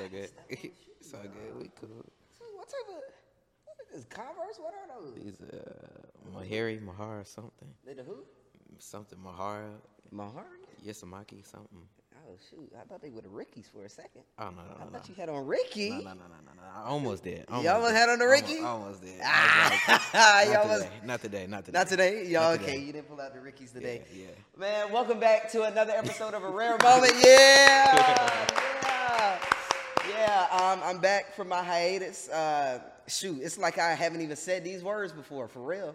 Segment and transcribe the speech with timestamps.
[0.00, 0.30] All good.
[1.00, 1.30] so good.
[1.60, 2.04] We cool.
[2.38, 3.02] So what type of
[3.64, 4.58] what is this Converse?
[4.58, 5.14] What are those?
[5.14, 8.24] These uh, Mahari, Mahara, something, They the who?
[8.78, 9.70] something Mahara,
[10.14, 10.42] Mahari?
[10.86, 11.82] Yasamaki, something.
[12.28, 12.72] Oh shoot!
[12.80, 14.22] I thought they were the Rickies for a second.
[14.38, 14.90] Oh no, no, I no, no.
[14.98, 15.90] thought you had on Ricky.
[15.90, 16.62] No, no, no, no, no, no.
[16.74, 17.44] I almost did.
[17.48, 18.58] Y'all almost had on the Ricky?
[18.58, 19.20] Almost, almost did.
[19.22, 21.78] Ah, you like, almost- not, today, not today.
[21.78, 22.42] Not today, y'all.
[22.50, 22.84] Not Okay, today.
[22.86, 24.02] you didn't pull out the Rickies today.
[24.12, 24.26] Yeah,
[24.58, 27.12] Man, welcome back to another episode of a rare moment.
[27.22, 28.46] Yeah, yeah,
[30.26, 30.46] yeah.
[30.72, 32.28] Um, I'm back from my hiatus.
[32.28, 35.94] Uh, shoot, it's like I haven't even said these words before, for real.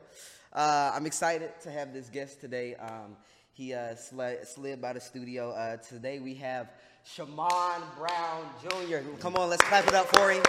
[0.54, 2.76] Uh, I'm excited to have this guest today.
[2.76, 3.16] Um,
[3.54, 5.52] he uh, slid, slid by the studio.
[5.52, 6.70] Uh, today we have
[7.16, 8.98] Shamon Brown Jr.
[9.20, 10.44] Come on, let's clap it up for him.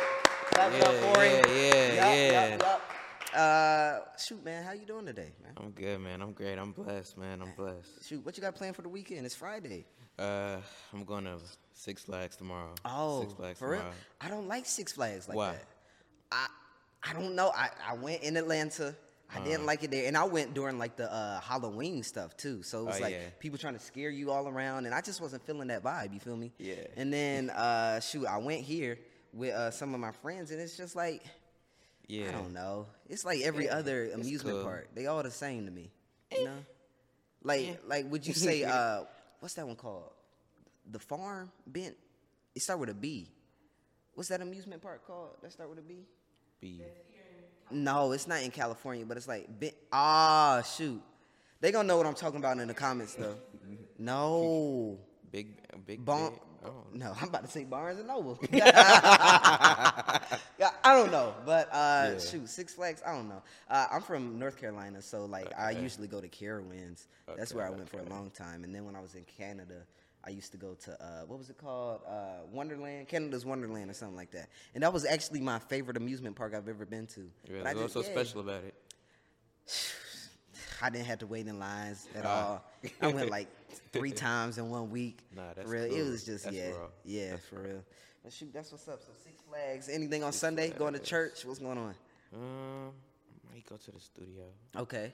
[0.53, 1.45] Clap it up Yeah, for him.
[1.49, 2.49] yeah, yeah, yeah.
[2.51, 2.92] yup, yup.
[3.35, 5.53] Uh, shoot, man, how you doing today, man?
[5.57, 6.21] I'm good, man.
[6.21, 6.59] I'm great.
[6.59, 7.41] I'm blessed, man.
[7.41, 8.07] I'm blessed.
[8.07, 9.25] Shoot, what you got planned for the weekend?
[9.25, 9.87] It's Friday.
[10.19, 10.59] Uh,
[10.93, 11.39] I'm going to
[11.73, 12.75] Six Flags tomorrow.
[12.85, 13.85] Oh, Six Flags for real?
[14.21, 15.53] I don't like Six Flags like Why?
[15.53, 15.65] that.
[16.31, 16.47] I
[17.05, 17.51] I don't know.
[17.57, 18.95] I, I went in Atlanta.
[19.35, 19.45] I Uh.
[19.45, 22.63] didn't like it there, and I went during like the uh, Halloween stuff too.
[22.63, 23.21] So it was Oh, like yeah.
[23.41, 26.13] people trying to scare you all around, and I just wasn't feeling that vibe.
[26.13, 26.53] You feel me?
[26.59, 26.75] Yeah.
[26.99, 28.99] And then uh, shoot, I went here
[29.33, 31.25] with uh, some of my friends, and it's just like
[32.13, 32.29] Yeah.
[32.29, 32.89] I don't know.
[33.09, 34.65] It's like every Yeah, other amusement cool.
[34.65, 34.89] park.
[34.95, 35.91] They all the same to me.
[36.31, 36.59] You know?
[37.43, 39.05] Like like would you say uh
[39.41, 40.11] what's that one called?
[40.91, 41.97] The farm bent?
[42.55, 43.31] It start with a B.
[44.15, 45.37] What's that amusement park called?
[45.43, 46.05] That start with a B?
[46.61, 46.83] B.
[47.71, 51.01] No, it's not in California, but it's like bent ah shoot.
[51.63, 53.37] They gonna know what I'm talking about in the comments though.
[53.99, 54.99] No.
[55.31, 55.47] big,
[55.87, 56.05] big.
[56.05, 56.85] Bon- big- oh.
[56.93, 58.39] No, I'm about to say Barnes and Noble.
[58.53, 60.29] I
[60.85, 62.19] don't know, but uh, Yeah.
[62.19, 63.03] shoot, Six Flags.
[63.07, 63.43] I don't know.
[63.69, 67.07] Uh, I'm from North Carolina, so like I usually go to Carowinds.
[67.37, 69.87] That's where I went for a long time, and then when I was in Canada.
[70.25, 72.03] I used to go to uh, what was it called?
[72.09, 74.51] Uh, Wonderland, Canada's Wonderland, or something like that.
[74.73, 77.29] And that was actually my favorite amusement park I've ever been to.
[77.49, 77.65] Really?
[77.65, 78.11] But I What's so yeah.
[78.13, 78.73] special about it?
[80.81, 82.29] I didn't have to wait in lines at Ah.
[82.63, 82.65] all.
[83.01, 83.49] I went like
[83.93, 85.21] three times in one week.
[85.35, 85.85] Nah, that's for real.
[85.85, 86.73] It was just That's yeah,
[87.05, 87.85] yeah, That's for real.
[88.23, 89.03] But shoot, that's what's up.
[89.03, 89.89] So Six Flags.
[89.89, 90.71] Anything on Six Sunday?
[90.71, 91.45] Going to church?
[91.45, 91.95] What's going on?
[92.35, 92.93] Um,
[93.51, 94.45] I might go to the studio.
[94.77, 95.13] Okay,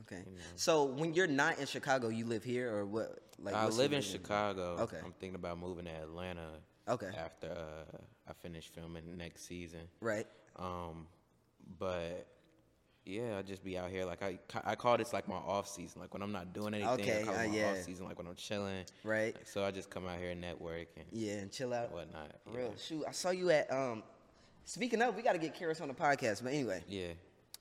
[0.00, 0.22] okay.
[0.26, 0.42] You know.
[0.56, 3.18] So when you're not in Chicago, you live here or what?
[3.38, 4.76] Like I live in Chicago.
[4.80, 4.98] Okay.
[5.04, 6.48] I'm thinking about moving to Atlanta.
[6.88, 7.10] Okay.
[7.18, 7.98] After uh,
[8.28, 9.80] I finish filming next season.
[10.00, 10.26] Right.
[10.56, 11.06] Um,
[11.78, 12.26] but
[13.06, 14.04] yeah, I just be out here.
[14.04, 16.00] Like I, I call this like my off season.
[16.00, 17.70] Like when I'm not doing anything, Okay, I call it uh, my yeah.
[17.70, 18.06] off season.
[18.06, 18.84] Like when I'm chilling.
[19.04, 19.34] Right.
[19.34, 21.92] Like, so I just come out here and network and Yeah, and chill out.
[21.92, 22.32] whatnot.
[22.44, 22.64] For yeah.
[22.64, 22.74] real.
[22.76, 24.02] Shoot, I saw you at um.
[24.64, 26.42] Speaking of, we got to get Karis on the podcast.
[26.42, 27.08] But anyway, Yeah.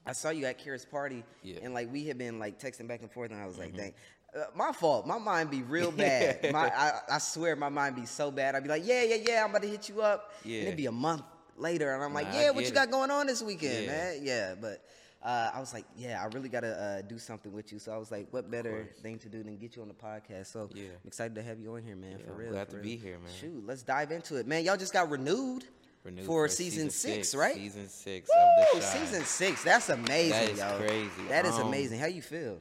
[0.07, 1.57] I saw you at Kira's party, Yeah.
[1.63, 3.93] and like we had been like texting back and forth, and I was like, dang.
[4.35, 5.05] Uh, my fault.
[5.07, 6.51] My mind be real bad.
[6.51, 8.53] my, I, I swear, my mind be so bad.
[8.55, 9.43] I'd be like, yeah, yeah, yeah.
[9.43, 10.33] I'm about to hit you up.
[10.43, 10.57] Yeah.
[10.59, 11.21] And it'd be a month
[11.57, 12.73] later, and I'm like, Nah, I yeah, what you it.
[12.73, 13.91] got going on this weekend, Yeah.
[13.91, 14.19] man?
[14.23, 14.83] Yeah, but
[15.25, 17.79] uh, I was like, yeah, I really gotta uh, do something with you.
[17.79, 20.47] So I was like, what better thing to do than get you on the podcast?
[20.47, 20.83] So Yeah.
[21.03, 22.17] I'm excited to have you on here, man.
[22.19, 22.51] Yeah, for real.
[22.51, 22.83] glad for to real.
[22.83, 23.31] be here, man.
[23.41, 24.63] Shoot, let's dive into it, man.
[24.63, 25.65] Y'all just got renewed,
[26.03, 27.55] Renewed for, season, six, right?
[27.55, 28.93] Season six Woo, of the Chi.
[28.99, 29.63] season six.
[29.63, 30.37] That's amazing, y'all.
[30.37, 30.77] That is yo.
[30.87, 31.27] crazy.
[31.29, 31.99] That is Um, amazing.
[31.99, 32.59] How you feel?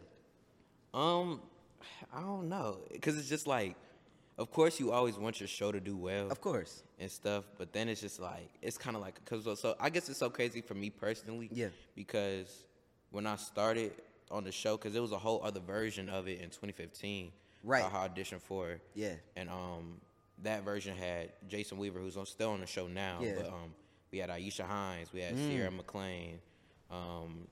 [0.94, 1.42] Um,
[2.14, 3.76] I don't know, cause it's just like,
[4.38, 6.30] of course you always want your show to do well.
[6.30, 6.82] Of course.
[6.98, 7.44] and stuff.
[7.58, 10.30] But then it's just like it's kind of like because so I guess it's so
[10.30, 11.48] crazy for me personally.
[11.52, 11.68] Yeah.
[11.94, 12.64] Because
[13.10, 13.92] when I started
[14.30, 17.30] on the show, because it was a whole other version of it in 2015.
[17.62, 17.84] Right.
[17.84, 18.72] I auditioned for.
[18.72, 19.14] it Yeah.
[19.36, 20.00] And um,
[20.42, 23.18] that version had Jason Weaver, who's on, still on the show now.
[23.20, 23.32] Yeah.
[23.32, 23.36] Mm.
[23.36, 23.74] But um,
[24.10, 26.34] we had Aisha Hines, we had Sierra McClain,
[26.90, 27.48] um,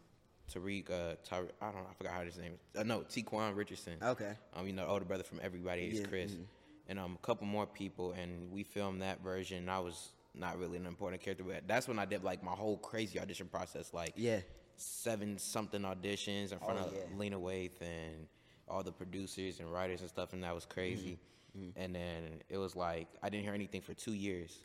[0.53, 2.53] Tariq, uh, Ty- I don't know, I forgot how his name.
[2.75, 2.81] is.
[2.81, 3.94] Uh, no, Tequan Richardson.
[4.03, 4.32] Okay.
[4.54, 6.32] Um, you know, older brother from Everybody Hates Yeah, Chris,
[6.92, 9.66] and um, a couple more people, and we filmed that version.
[9.70, 12.76] I was not really an important character, but that's when I did like my whole
[12.76, 14.41] crazy audition process, like Yeah.
[14.76, 17.19] seven something auditions in front Oh, of yeah.
[17.19, 18.26] Lena Waithe and
[18.69, 21.19] all the producers and writers and stuff, and that was crazy.
[21.58, 21.81] Mm-hmm.
[21.81, 24.56] And then it was like I didn't hear anything for two years.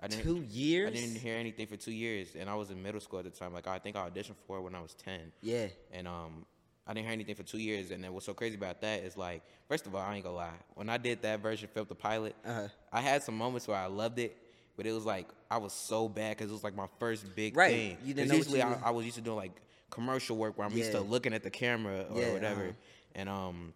[0.00, 0.90] I didn't, Two years?
[0.90, 3.30] I didn't hear anything for two years, and I was in middle school at the
[3.30, 3.52] time.
[3.52, 5.32] Like I think I auditioned for it when I was ten.
[5.42, 5.68] Yeah.
[5.92, 6.44] And um,
[6.86, 7.90] I didn't hear anything for two years.
[7.90, 10.36] And then what's so crazy about that is like, first of all, I ain't gonna
[10.36, 10.50] lie.
[10.74, 12.68] When I did that version, filmed the pilot, Uh-huh.
[12.92, 14.36] I had some moments where I loved it,
[14.76, 17.56] but it was like I was so bad because it was like my first big
[17.56, 17.70] Right.
[17.70, 17.98] thing.
[18.04, 19.52] You didn't know usually you I, was- I was used to doing like
[19.90, 22.72] commercial work where I'm used to looking at the camera or Yeah, whatever, uh-huh.
[23.14, 23.74] and um.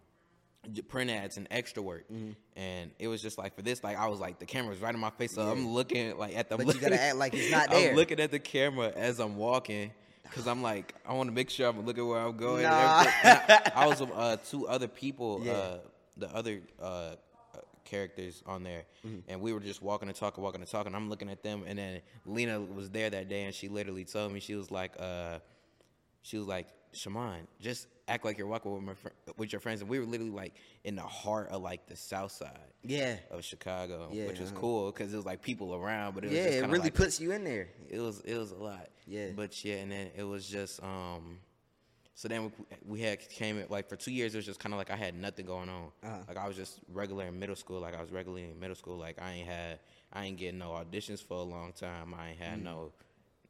[0.89, 2.31] Print ads and extra work, Mm-hmm.
[2.57, 4.99] and it was just like for this, like I was like the camera's right in
[4.99, 6.57] my face, so I'm looking like at the.
[6.57, 7.91] But you gotta act like it's not there.
[7.91, 9.91] I'm looking at the camera as I'm walking
[10.29, 12.63] because I'm like, I want to make sure I'm looking where I'm going.
[12.63, 13.05] Nah.
[13.23, 15.51] I, I was with uh, two other people, Yeah.
[15.51, 15.77] uh,
[16.17, 17.15] the other uh, uh,
[17.85, 19.19] characters on there, Mm-hmm.
[19.29, 20.93] and we were just walking and talking, walking and talking.
[20.95, 24.31] I'm looking at them, and then Lena was there that day, and she literally told
[24.31, 25.39] me she was like, uh,
[26.23, 29.81] she was like, Shamon, just act like you're walking with, my fr- with your friends,
[29.81, 33.17] and we were literally like in the heart of like the South Side Yeah.
[33.29, 34.59] of Chicago, Yeah, which was uh-huh.
[34.59, 36.93] cool because it was like people around, but it was Yeah, just it really like,
[36.95, 37.67] puts you in there.
[37.89, 38.87] it was it was a lot.
[39.07, 39.27] Yeah.
[39.35, 41.39] But yeah, and then it was just um.
[42.15, 42.51] So then we,
[42.87, 44.33] we had came at, like for two years.
[44.33, 45.91] It was just kind of like I had nothing going on.
[46.03, 46.17] Uh-huh.
[46.27, 47.79] Like I was just regular in middle school.
[47.79, 48.97] Like I was regularly in middle school.
[48.97, 49.79] Like I ain't had
[50.11, 52.13] I ain't getting no auditions for a long time.
[52.17, 52.43] I ain't Mm.
[52.43, 52.91] had no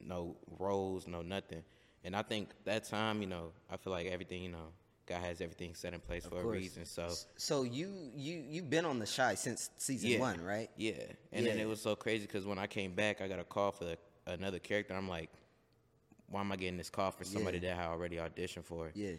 [0.02, 1.64] no roles, no nothing.
[2.04, 4.68] And I think that time, you know, I feel like everything, you know,
[5.08, 6.86] God has everything set in place for a reason.
[6.86, 7.08] So
[7.38, 10.20] So you you you've been on the Chi since season yeah.
[10.20, 10.70] one, right?
[10.76, 10.92] Yeah,
[11.32, 13.72] and then it was so crazy because when I came back, I got a call
[13.72, 13.96] for
[14.26, 14.94] another character.
[14.94, 15.30] I'm like,
[16.30, 17.76] why am I getting this call for somebody Yeah.
[17.76, 18.92] that I already auditioned for?
[18.94, 19.12] Yeah.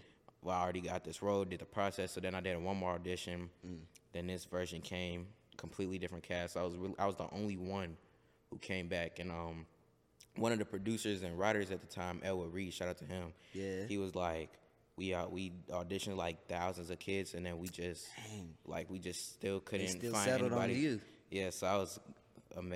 [0.43, 2.13] Well, I already got this role, did the process.
[2.13, 3.51] So then I did one more audition.
[3.67, 3.79] Mm.
[4.13, 5.27] Then this version came,
[5.57, 6.57] completely different cast.
[6.57, 7.97] I was really, I was the only one
[8.51, 9.67] who came back, and um,
[10.37, 13.33] one of the producers and writers at the time, Elwood Reid, shout out to him.
[13.53, 13.85] Yeah.
[13.89, 14.51] He was like,
[14.97, 18.55] we uh, we auditioned like thousands of kids, and then we just Dang.
[18.67, 20.75] like we just still couldn't still find anybody.
[20.75, 21.01] you.
[21.31, 21.99] Yeah, so I was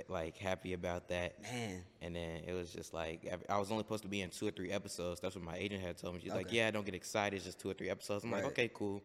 [0.08, 1.40] like happy about that.
[1.42, 1.82] Man.
[2.00, 4.50] And then it was just like I was only supposed to be in two or
[4.50, 5.20] three episodes.
[5.20, 6.20] That's what my agent had told me.
[6.22, 6.56] She's like, Okay.
[6.56, 7.36] "Yeah, don't get excited.
[7.36, 9.02] It's just two or three episodes." I'm like, "Okay, cool."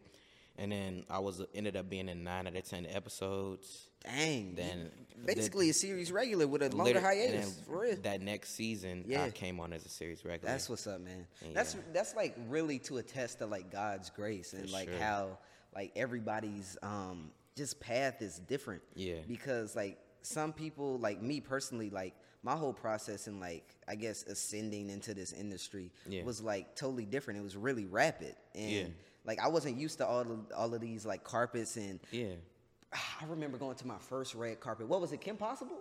[0.59, 3.89] And then I was ended up being in nine out of ten episodes.
[4.03, 4.55] Dang.
[4.55, 4.89] Then
[5.25, 7.59] basically a series regular with a longer hiatus.
[7.67, 7.95] For real.
[8.03, 9.23] That next season, Yeah.
[9.23, 10.51] I came on as a series regular.
[10.51, 11.27] That's what's up, man.
[11.43, 11.81] And That's yeah.
[11.93, 14.97] that's like really to attest to like God's grace and For like sure.
[14.99, 15.37] how
[15.75, 18.81] like everybody's um just path is different.
[18.95, 19.15] Yeah.
[19.27, 19.97] Because like
[20.27, 22.13] some people like me personally like
[22.43, 26.23] my whole process in like I guess ascending into this industry Yeah.
[26.23, 27.39] was like totally different.
[27.39, 28.85] It was really rapid and Yeah.
[29.25, 32.33] like I wasn't used to all of all of these like carpets and yeah.
[32.93, 34.87] I remember going to my first red carpet.
[34.87, 35.79] What was it, Kim Possible?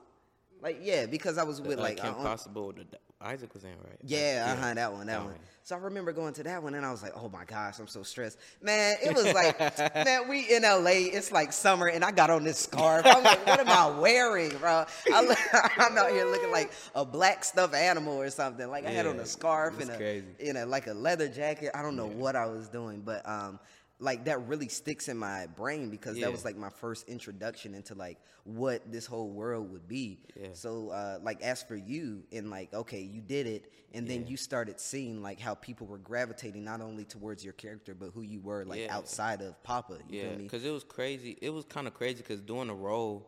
[0.62, 2.72] Like yeah, because I was with like Kim on- Possible.
[2.72, 3.98] the- the- Isaac was in right.
[4.04, 5.30] yeah, uh-huh, that one, that, that one.
[5.32, 5.40] one.
[5.62, 7.86] So I remember going to that one, and I was like, "Oh my gosh, I'm
[7.86, 9.58] so stressed, man." It was like,
[9.94, 11.08] man, we in LA.
[11.16, 13.06] It's like summer, and I got on this scarf.
[13.06, 15.38] I'm like, "What am I wearing, bro?" I, look-
[15.78, 18.68] I'm out here looking like a black stuffed animal or something.
[18.68, 20.26] Like I had on a scarf and a, crazy.
[20.38, 21.70] in a like a leather jacket.
[21.74, 23.58] I don't know what I was doing, but um,
[23.98, 26.26] like that really sticks in my brain because Yeah.
[26.26, 30.20] that was like my first introduction into like what this whole world would be.
[30.38, 30.48] Yeah.
[30.52, 34.28] So uh, like as for you and like okay, you did it, and then Yeah.
[34.28, 38.20] you started seeing like how people were gravitating not only towards your character but who
[38.22, 39.98] you were like outside of Papa.
[40.08, 41.38] You Yeah, because it was crazy.
[41.40, 43.26] It was kind of crazy because doing the role,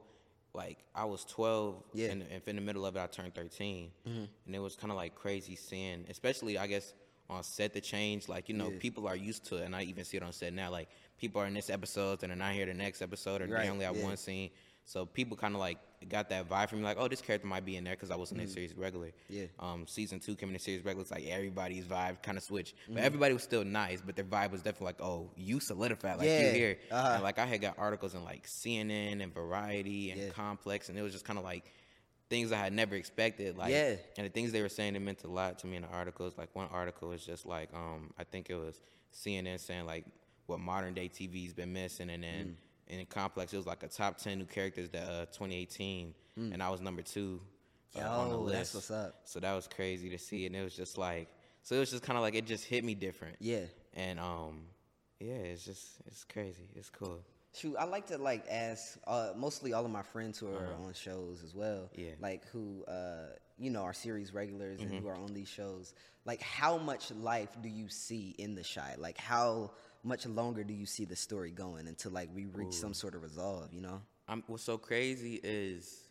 [0.55, 2.11] like I was 12, Yeah.
[2.11, 4.97] and if in the middle of it I turned 13, and it was kind of
[4.97, 6.93] like crazy seeing, especially I guess
[7.31, 8.29] on set the change.
[8.29, 8.79] Like you know, Yeah.
[8.79, 10.71] people are used to it, and I even see it on set now.
[10.71, 10.89] Like
[11.19, 13.71] people are in this episode and they're not here the next episode, or Right, they
[13.71, 14.05] only have yeah.
[14.05, 14.51] one scene.
[14.85, 15.77] So people kind of like
[16.09, 18.17] got that vibe from me, like, oh, this character might be in there because I
[18.17, 18.47] was in Mm-hmm.
[18.47, 19.11] that series regular.
[19.29, 19.45] Yeah.
[19.59, 21.03] Um, season two came in the series regular.
[21.03, 22.95] It's like everybody's vibe kind of switched, Mm-hmm.
[22.95, 24.01] but everybody was still nice.
[24.01, 26.79] But their vibe was definitely like, oh, you solidified, like Yeah, you here.
[26.91, 27.13] uh-huh.
[27.17, 30.29] And like I had got articles in like CNN and Variety and Yeah.
[30.31, 31.65] Complex, and it was just kind of like
[32.31, 33.57] things I had never expected.
[33.57, 33.97] Like, Yeah.
[34.17, 36.37] and the things they were saying it meant a lot to me in the articles.
[36.37, 38.81] Like one article was just like, um, I think it was
[39.13, 40.05] CNN saying like
[40.47, 42.57] what modern day TV's been missing, and then
[42.91, 43.01] Mm.
[43.01, 46.69] in Complex it was like a top ten new characters that uh 2018, and I
[46.70, 47.41] was number two.
[47.97, 48.39] uh, on the Mm.
[48.39, 48.55] Yo, list.
[48.56, 49.20] that's what's up.
[49.25, 51.29] So that was crazy to see, and it was just like,
[51.63, 53.37] so it was just kind of like it just hit me different.
[53.41, 53.65] Yeah.
[53.94, 54.67] And um,
[55.19, 56.69] yeah, it's just it's crazy.
[56.77, 57.25] It's cool.
[57.55, 60.93] Shoot, I like to like ask uh, mostly all of my friends who are on
[60.94, 61.84] shows as well.
[61.84, 62.02] Uh-huh.
[62.02, 62.10] Yeah.
[62.20, 64.93] Like who uh, you know are series regulars Mm-hmm.
[64.93, 65.94] and who are on these shows.
[66.24, 68.94] Like how much life do you see in the Chi?
[68.98, 69.72] Like how
[70.05, 73.22] much longer do you see the story going until like we reach some sort of
[73.22, 73.72] resolve?
[73.72, 74.02] You know?
[74.28, 76.07] I'm, what's so crazy is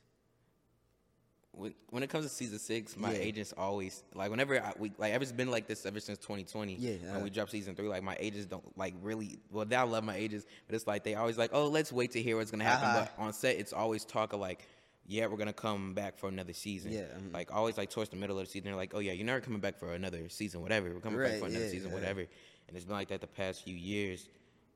[1.57, 3.19] when when it comes to season six, my Yeah.
[3.19, 6.75] agents always like whenever I, we like ever it's been like this ever since 2020.
[6.75, 7.23] Yeah, when uh.
[7.23, 9.39] we dropped season three, like my agents don't like really.
[9.51, 12.11] Well, now I love my agents, but it's like they always like, oh, let's wait
[12.11, 12.87] to hear what's gonna happen.
[12.89, 13.07] Uh-huh.
[13.17, 14.67] But on set, it's always talk of like.
[15.09, 16.91] Yeah, we're gonna come back for another season.
[16.91, 17.33] Yeah, mhm.
[17.33, 19.39] like always, like towards the middle of the season, they're like, "Oh yeah, you're never
[19.39, 20.93] coming back for another season, whatever.
[20.93, 21.95] We're coming Right, back for another yeah, season, yeah.
[21.95, 22.19] whatever."
[22.67, 24.27] And it's been like that the past few years,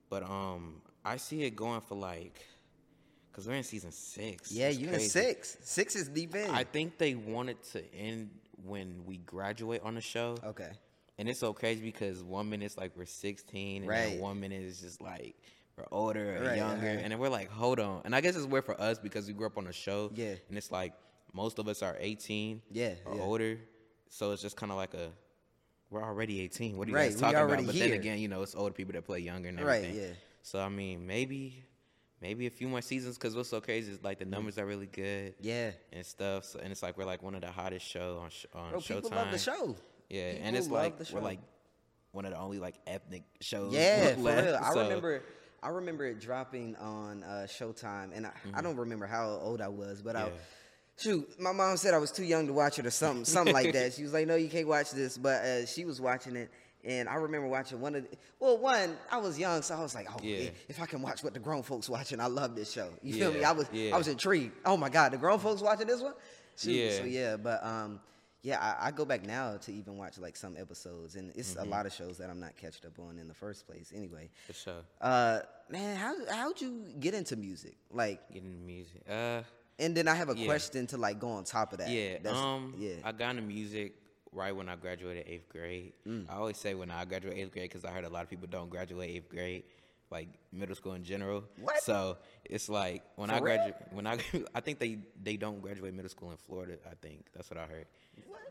[0.09, 2.45] but um, I see it going for like,
[3.33, 4.51] cause we're in season six.
[4.51, 5.09] Yeah, It's you in crazy.
[5.09, 5.57] six.
[5.61, 6.49] Six is deep in.
[6.51, 8.29] I think they wanted to end
[8.63, 10.37] when we graduate on the show.
[10.43, 10.71] okay.
[11.17, 14.17] And it's so crazy because one minute it's like we're 16, and Right.
[14.19, 15.35] one minute is just like
[15.77, 16.87] we're older or Right, younger.
[16.87, 16.99] uh-huh.
[17.03, 18.01] And then we're like, hold on.
[18.05, 20.11] And I guess it's weird for us because we grew up on a show.
[20.15, 20.33] Yeah.
[20.49, 20.93] And it's like
[21.33, 23.21] most of us are 18 Yeah, or yeah.
[23.21, 23.59] older.
[24.09, 25.11] So it's just kind of like a,
[25.91, 26.75] we're already 18.
[26.77, 27.65] What are you Right, guys talking about?
[27.65, 27.89] But here.
[27.89, 29.91] then again, you know, it's older people that play younger and everything.
[29.95, 30.13] Right, yeah.
[30.41, 31.63] So I mean, maybe,
[32.21, 34.85] maybe a few more seasons because what's so crazy is like the numbers are really
[34.87, 35.71] good Yeah.
[35.91, 36.45] and stuff.
[36.45, 38.79] So, and it's like we're like one of the hottest show on sh- on Bro,
[38.79, 38.95] Showtime.
[39.03, 39.75] people love the show.
[40.09, 41.39] Yeah, People and it's like we're like
[42.11, 43.73] one of the only like ethnic shows.
[43.73, 44.55] Yeah, for left, real.
[44.55, 45.23] I so- remember.
[45.63, 49.67] I remember it dropping on uh, Showtime, and I, I don't remember how old I
[49.67, 50.35] was, but I, Mm-hmm.
[50.97, 53.71] Shoot, my mom said I was too young to watch it or something, something like
[53.73, 53.93] that.
[53.95, 56.51] She was like, "No, you can't watch this," but uh, she was watching it,
[56.83, 58.09] and I remember watching one of.
[58.09, 60.49] The, well, one, I was young, so I was like, "Oh, Yeah.
[60.67, 63.33] if- I can watch what the grown folks watching, I love this show." You feel
[63.33, 63.43] me?
[63.43, 63.93] I was, yeah.
[63.95, 64.53] I was intrigued.
[64.65, 66.13] Oh my god, the grown folks watching this one?
[66.57, 66.97] Shoot, Yeah.
[66.97, 67.99] So yeah, but um.
[68.43, 71.61] Yeah, I, I go back now to even watch like some episodes, and it's Mm-hmm.
[71.61, 73.93] a lot of shows that I'm not catched up on in the first place.
[73.95, 74.81] Anyway, For sure.
[74.99, 77.75] uh, man, how how'd you get into music?
[77.91, 79.03] Like, get into music.
[79.07, 79.43] Uh,
[79.77, 80.47] and then I have a Yeah.
[80.47, 81.89] question to like go on top of that.
[81.91, 82.13] yeah.
[82.17, 82.93] That's- um, yeah.
[83.03, 83.93] I got into music
[84.33, 85.93] right when I graduated eighth grade.
[86.07, 86.29] Mm.
[86.29, 88.47] I always say when I graduated eighth grade because I heard a lot of people
[88.49, 89.63] don't graduate eighth grade,
[90.09, 91.43] like middle school in general.
[91.59, 91.81] What?
[91.81, 94.19] So it's like when For I graduate, when I
[94.55, 96.75] I think they they don't graduate middle school in Florida.
[96.89, 97.85] I think that's what I heard.
[98.27, 98.41] What?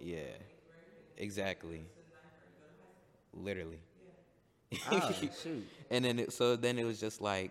[0.00, 0.18] Yeah.
[1.16, 1.84] Exactly.
[3.32, 3.80] Literally.
[4.90, 5.66] Oh, shoot.
[5.90, 7.50] And then it, so then it was just like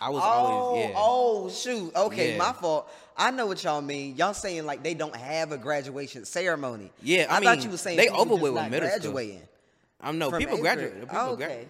[0.00, 0.94] I was Oh, always yeah.
[0.96, 1.94] oh, shoot.
[1.96, 2.38] Okay, Yeah.
[2.38, 2.90] my fault.
[3.16, 4.16] I know what y'all mean.
[4.16, 6.90] Y'all saying like they don't have a graduation ceremony.
[7.02, 9.40] Yeah, I thought mean, you were saying they over with middle school.
[10.00, 11.00] I'm no people graduate.
[11.00, 11.66] People Oh, okay.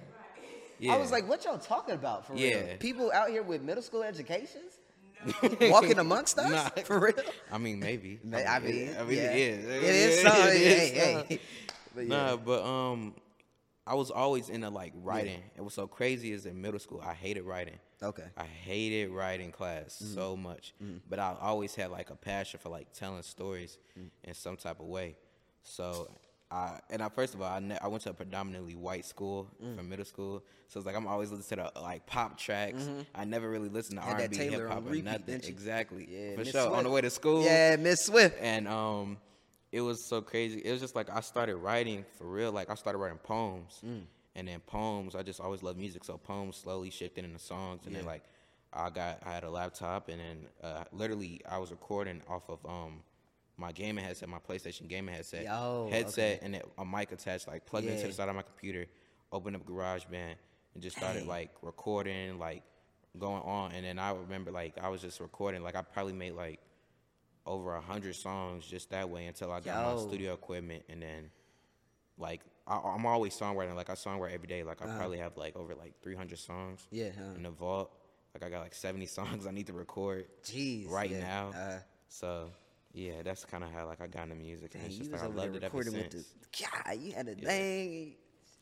[0.79, 0.95] Yeah.
[0.95, 2.63] I was like, what y'all talking about for real?
[2.81, 4.73] People out here with middle school educations?
[5.63, 6.51] Walking amongst us?
[6.51, 6.83] Nah.
[6.85, 7.15] For real?
[7.51, 8.19] I mean, maybe.
[8.23, 9.31] Ma- I mean, I mean, yeah.
[9.31, 9.65] it is.
[9.83, 10.33] It is some.
[10.33, 11.41] Hey, hey.
[11.95, 12.37] But Nah, yeah.
[12.37, 13.15] but um,
[13.87, 15.43] I was always into like writing.
[15.57, 16.33] It was so crazy.
[16.33, 17.79] Is in middle school, I hated writing.
[18.03, 18.25] Okay.
[18.37, 20.15] I hated writing class Mm-hmm.
[20.15, 20.75] so much,
[21.09, 24.11] but I always had like a passion for like telling stories Mm.
[24.25, 25.17] in some type of way.
[25.63, 26.11] So
[26.51, 29.49] I and I first of all I, ne- I went to a predominantly white school
[29.63, 29.77] Mm.
[29.77, 32.89] from middle school, so it's like I'm always listening to the like pop tracks.
[33.15, 34.15] I never really listened to Mm-hmm.
[34.17, 35.41] R and B, hip hop, or nothing.
[35.45, 36.75] Exactly, Yeah, for Miss sure.
[36.75, 38.37] On the way to school, Yeah, Miss Swift.
[38.41, 39.17] and um,
[39.73, 40.61] it was so crazy.
[40.65, 42.53] It was just like I started writing for real.
[42.53, 44.03] Like I started writing poems, Mm.
[44.35, 45.15] and then poems.
[45.15, 48.23] I just always loved music, so poems slowly shifted into songs, and then like
[48.73, 52.65] I got I had a laptop, and then uh, literally I was recording off of
[52.67, 53.03] um
[53.59, 57.65] my gaming headset, my PlayStation gaming headset, Yo, headset, and then a mic attached, like
[57.65, 58.85] plugged into the side of my computer,
[59.33, 60.35] opened up GarageBand,
[60.75, 61.29] and just started Dang.
[61.29, 62.63] like recording, like
[63.19, 63.73] going on.
[63.73, 66.61] And then I remember like I was just recording, like I probably made like
[67.47, 69.97] over a hundred songs just that way until I got Yo.
[69.97, 71.31] my studio equipment, and then
[72.19, 73.75] like I, I'm always songwriting.
[73.77, 74.63] Like I songwrite every day.
[74.65, 77.03] Like I probably have like over like 300 songs Uh-huh.
[77.05, 77.35] Yeah, huh.
[77.37, 77.93] in the vault.
[78.35, 80.91] Like I got like 70 songs I need to record Jeez.
[80.91, 81.21] right yeah.
[81.21, 81.51] now.
[81.57, 82.51] Uh, so
[82.93, 85.23] yeah, that's kind of how like I got into music, and dang, it's just like
[85.23, 86.27] I loved it ever recording with since.
[86.53, 86.67] the.
[86.85, 88.17] God, you had a thing.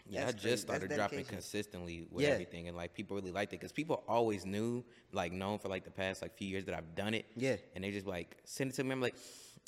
[0.07, 2.33] Yeah, I just started That's dropping consistently with Yeah.
[2.33, 5.85] everything, and like people really liked it because people always knew, like, known for like
[5.85, 7.25] the past like few years that I've done it.
[7.37, 7.57] Yeah.
[7.75, 8.93] and they just like send it to me.
[8.93, 9.15] I'm like,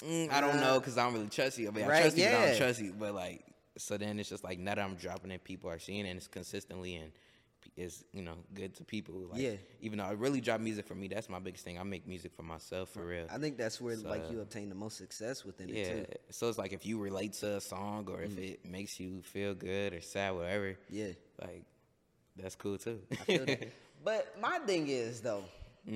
[0.04, 1.68] mm, I don't know because I don't really trust you.
[1.68, 2.92] I mean, Right, I trust you, but I don't trust you.
[2.92, 3.44] But like,
[3.78, 6.18] so then it's just like now that I'm dropping it, people are seeing it and
[6.18, 7.12] it's consistently and
[7.76, 9.14] it's you know good to people.
[9.30, 9.52] Like, Yeah.
[9.80, 11.78] Even though I really drop music for me, that's my biggest thing.
[11.78, 13.26] I make music for myself for real.
[13.30, 16.32] I think that's where like you obtain the most success within Yeah, it too.
[16.32, 19.54] so it's like if you relate to a song or if it makes you feel
[19.54, 20.70] good or sad, whatever.
[20.70, 20.76] Mm.
[20.90, 21.08] Yeah.
[21.40, 21.64] like
[22.36, 23.00] that's cool too.
[23.12, 23.68] I feel that.
[24.04, 25.42] But my thing is though,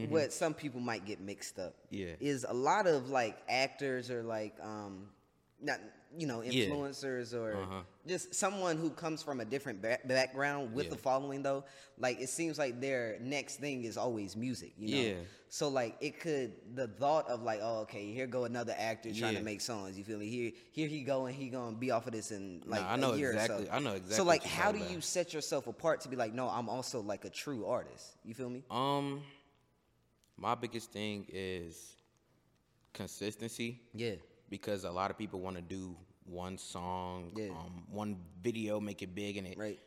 [0.08, 1.74] what some people might get mixed up.
[1.92, 1.96] Mm-hmm.
[2.08, 2.14] Yeah.
[2.32, 5.08] Is a lot of like actors or like um
[5.62, 5.78] not
[6.18, 6.64] you know Yeah.
[6.66, 7.82] influencers or Uh-huh.
[8.06, 10.90] just someone who comes from a different back background with Yeah.
[10.90, 11.64] the following though
[11.98, 15.14] like it seems like their next thing is always music you know Yeah.
[15.48, 19.36] so like it could the thought of like oh okay here go another actor trying
[19.36, 22.06] to make songs you feel me here here he go and he gonna be off
[22.08, 23.72] of this in like I know a year exactly- or so.
[23.72, 26.34] I know exactly so like how do talking you set yourself apart to be like
[26.34, 29.22] no I'm also like a true artist you feel me um,
[30.36, 31.94] my biggest thing is
[32.92, 33.78] consistency.
[33.94, 34.14] yeah
[34.50, 37.50] because a lot of people want to do one song, Yeah.
[37.50, 39.78] um, one video, make it big, and it right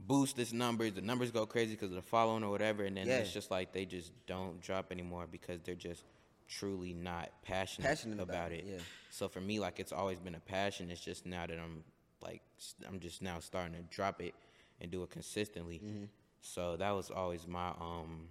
[0.00, 0.92] boosts its numbers.
[0.94, 3.18] The numbers go crazy because of the following or whatever, and then Yeah.
[3.18, 6.04] it's just like they just don't drop anymore because they're just
[6.46, 8.64] truly not passionate, Passionate about about, it, it.
[8.66, 8.78] yeah.
[9.10, 10.90] So for me, like it's always been a passion.
[10.90, 11.84] It's just now that I'm
[12.22, 12.42] like
[12.86, 14.34] I'm just now starting to drop it
[14.80, 15.78] and do it consistently.
[15.84, 16.04] Mm-hmm.
[16.40, 18.28] So that was always my um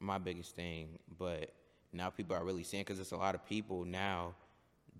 [0.00, 0.98] my biggest thing.
[1.18, 1.52] But
[1.92, 4.34] now people are really seeing because it's a lot of people now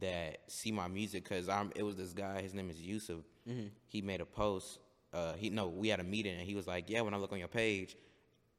[0.00, 1.72] that see my music because I'm.
[1.74, 2.40] It was this guy.
[2.42, 3.20] His name is Yusuf.
[3.48, 3.68] Mm-hmm.
[3.86, 4.78] He made a post.
[5.12, 7.32] Uh, he no, we had a meeting and he was like, "Yeah, when I look
[7.32, 7.96] on your page,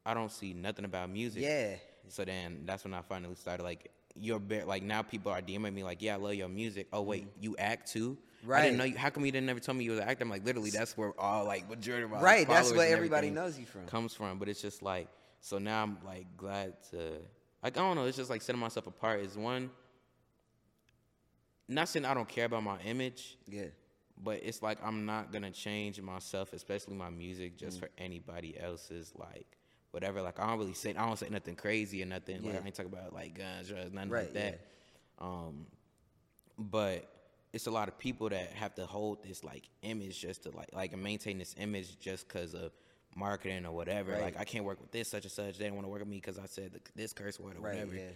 [0.05, 1.75] I don't see nothing about music." yeah
[2.09, 5.73] So then that's when I finally started like you're bare, like now people are DMing
[5.73, 6.87] me like, yeah, I love your music.
[6.91, 8.17] Oh wait, you act too.
[8.43, 8.59] Right.
[8.59, 8.97] I didn't know you.
[8.97, 10.23] How come you didn't never tell me you was an actor?
[10.23, 13.57] I'm like, literally, that's where all like majority of my Right, that's where everybody knows
[13.59, 13.85] you from.
[13.85, 15.07] Comes from, but it's just like
[15.39, 16.97] so now I'm like glad to
[17.63, 18.05] like I don't know.
[18.05, 19.69] It's just like setting myself apart is one.
[21.71, 23.65] Not saying I don't care about my image, Yeah.
[24.21, 27.81] but it's like I'm not gonna change myself, especially my music, just Mm.
[27.81, 29.57] for anybody else's like
[29.91, 30.21] whatever.
[30.21, 32.43] Like I don't really say I don't say nothing crazy or nothing.
[32.43, 32.59] Like Yeah.
[32.61, 34.61] I ain't talking about like guns, drugs, nothing Right, like that.
[35.19, 35.67] Um,
[36.57, 37.07] but
[37.53, 40.73] it's a lot of people that have to hold this like image just to like
[40.73, 42.71] like maintain this image just because of
[43.15, 44.11] marketing or whatever.
[44.13, 44.21] Right.
[44.21, 45.57] Like I can't work with this such and such.
[45.57, 47.61] They don't want to work with me because I said th- this curse word or
[47.61, 47.95] Right, whatever.
[47.95, 48.09] yeah.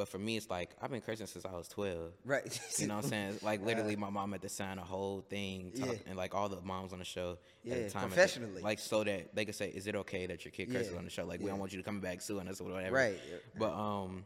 [0.00, 2.12] But for me, it's like I've been Christian since I was twelve.
[2.24, 2.58] Right.
[2.78, 3.38] You know what I'm saying?
[3.42, 5.94] Like literally, my mom had to sign a whole thing, talk, Yeah.
[6.06, 7.36] and like all the moms on the show
[7.70, 8.62] at the time, professionally.
[8.62, 11.04] like so that they could say, "Is it okay that your kid curses Yeah, on
[11.04, 11.26] the show?
[11.26, 13.18] Like we don't want you to come back suing us or whatever." Right.
[13.58, 14.24] But um,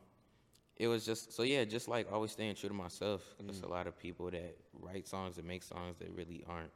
[0.77, 3.23] it was just so yeah, just like always staying true to myself.
[3.41, 3.65] There's Mm.
[3.65, 6.71] a lot of people that write songs and make songs that really aren't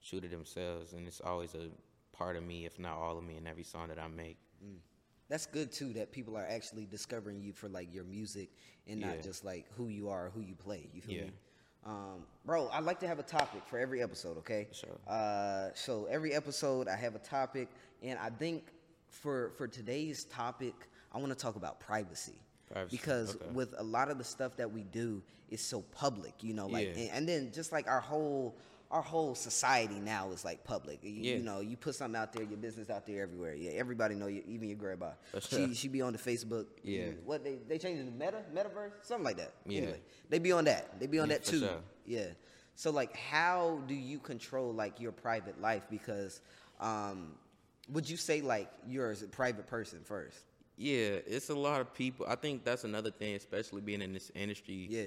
[0.00, 1.70] true to themselves, and it's always a
[2.16, 4.38] part of me, if not all of me, in every song that I make.
[5.28, 8.48] That's good too that people are actually discovering you for like your music
[8.86, 9.08] and Yeah.
[9.08, 10.88] not just like who you are, who you play.
[10.94, 11.24] You feel Yeah.
[11.24, 11.32] me?
[11.84, 14.36] Um, bro, I like to have a topic for every episode.
[14.38, 14.68] Okay.
[14.72, 14.98] Sure.
[15.06, 17.68] Uh, so every episode I have a topic,
[18.02, 18.72] and I think
[19.08, 20.74] for for today's topic,
[21.12, 22.40] I want to talk about privacy.
[22.70, 23.46] Privacy, Because okay.
[23.52, 26.88] with a lot of the stuff that we do is so public, you know, like,
[26.88, 27.00] Yeah.
[27.02, 28.56] and, and then just like our whole
[28.90, 31.00] our whole society now is like public.
[31.02, 33.54] You, you know, you put something out there, your business out there everywhere.
[33.54, 35.10] Yeah, everybody know you, even your grandma.
[35.40, 36.66] She she be on the Facebook.
[36.82, 37.00] Yeah.
[37.00, 39.52] even- What they they changed the Meta Metaverse something like that.
[39.66, 39.78] Yeah.
[39.82, 40.98] Anyway, they be on that.
[40.98, 41.60] They be on Yeah, that too.
[41.60, 41.80] sure.
[42.06, 42.28] Yeah.
[42.74, 45.82] So like, how do you control like your private life?
[45.90, 46.40] Because
[46.80, 47.32] um,
[47.90, 50.38] would you say like you're a private person first?
[50.78, 52.24] Yeah, it's a lot of people.
[52.28, 54.86] I think that's another thing, especially being in this industry.
[54.88, 55.04] Yeah.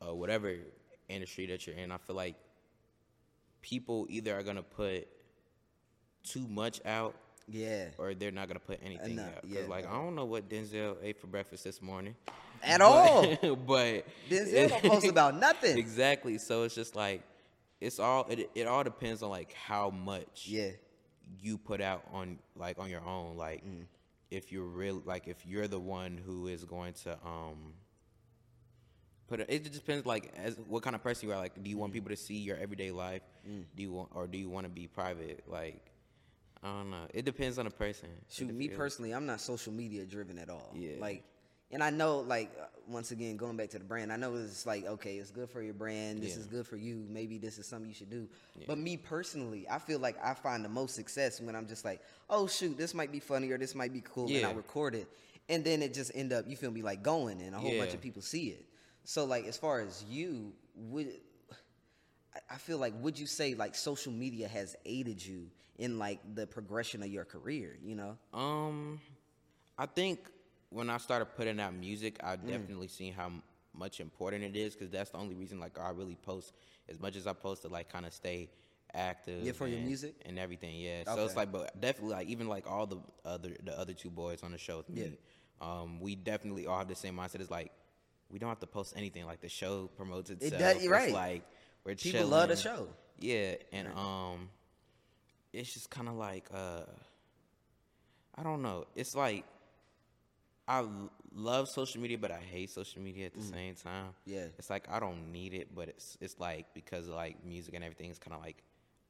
[0.00, 0.54] uh, whatever
[1.08, 2.36] industry that you're in, I feel like
[3.62, 5.08] people either are gonna put
[6.24, 7.14] too much out
[7.48, 7.88] Yeah.
[7.98, 9.42] or they're not gonna put anything Enough, out.
[9.42, 9.66] 'Cause, yeah.
[9.66, 12.14] like I don't know what Denzel ate for breakfast this morning
[12.62, 13.36] At but- all.
[13.56, 15.78] but Denzel don't post about nothing.
[15.78, 16.38] exactly.
[16.38, 17.22] So it's just like
[17.80, 20.70] it's all it, it all depends on like how much Yeah.
[21.40, 23.86] you put out on like on your own like Mm.
[24.30, 27.74] if you're real like if you're the one who is going to um
[29.32, 31.70] put it, it just depends like as what kind of person you are like do
[31.70, 31.80] you Mm.
[31.80, 33.22] want people to see your everyday life
[33.76, 35.80] do you want or do you want to be private like
[36.62, 40.04] i don't know it depends on the person Shoot, me personally, I'm not social media
[40.04, 40.70] driven at all.
[40.74, 40.96] Yeah.
[41.06, 41.22] Like,
[41.70, 44.64] and I know, like, uh, once again, going back to the brand, I know it's
[44.66, 46.22] like, okay, it's good for your brand.
[46.22, 46.40] This Yeah.
[46.42, 47.04] is good for you.
[47.08, 48.28] Maybe this is something you should do.
[48.66, 52.00] But me personally, I feel like I find the most success when I'm just like,
[52.30, 55.08] oh shoot, this might be funny or this might be cool, and I record it,
[55.50, 57.92] and then it just end up, you feel me, like going, and a whole bunch
[57.94, 58.64] of people see it.
[59.04, 61.08] So like, as far as you would.
[62.50, 66.46] I- feel like would you say like social media has aided you in like the
[66.46, 68.16] progression of your career, you know?
[68.32, 69.00] Um,
[69.76, 70.30] I think
[70.70, 72.46] when I started putting out music, I Mm.
[72.46, 73.32] definitely seen how
[73.74, 76.54] much important it is because that's the only reason like I really post
[76.88, 78.48] as much as I post to like kind of stay
[78.94, 79.44] active.
[79.44, 80.14] Yeah, for your music?
[80.24, 80.76] and everything.
[80.80, 84.10] Yeah, so it's like, but definitely like even like all the other the other two
[84.10, 85.18] boys on the show with me,
[85.60, 87.40] um, we definitely all have the same mindset.
[87.40, 87.72] It's like
[88.32, 89.26] we don't have to post anything.
[89.26, 90.52] Like the show promotes itself.
[90.54, 91.12] It does- It's right.
[91.12, 91.42] Like
[91.84, 92.88] we're People love the show.
[93.20, 94.48] Yeah, and um,
[95.52, 96.82] it's just kind of like uh,
[98.34, 98.86] I don't know.
[98.96, 99.44] It's like
[100.66, 100.84] I
[101.34, 104.06] love social media, but I hate social media at the same time.
[104.06, 104.12] Mm.
[104.26, 104.44] Yeah.
[104.58, 107.84] it's like I don't need it, but it's it's like because of, like music and
[107.84, 108.62] everything, it's kind of like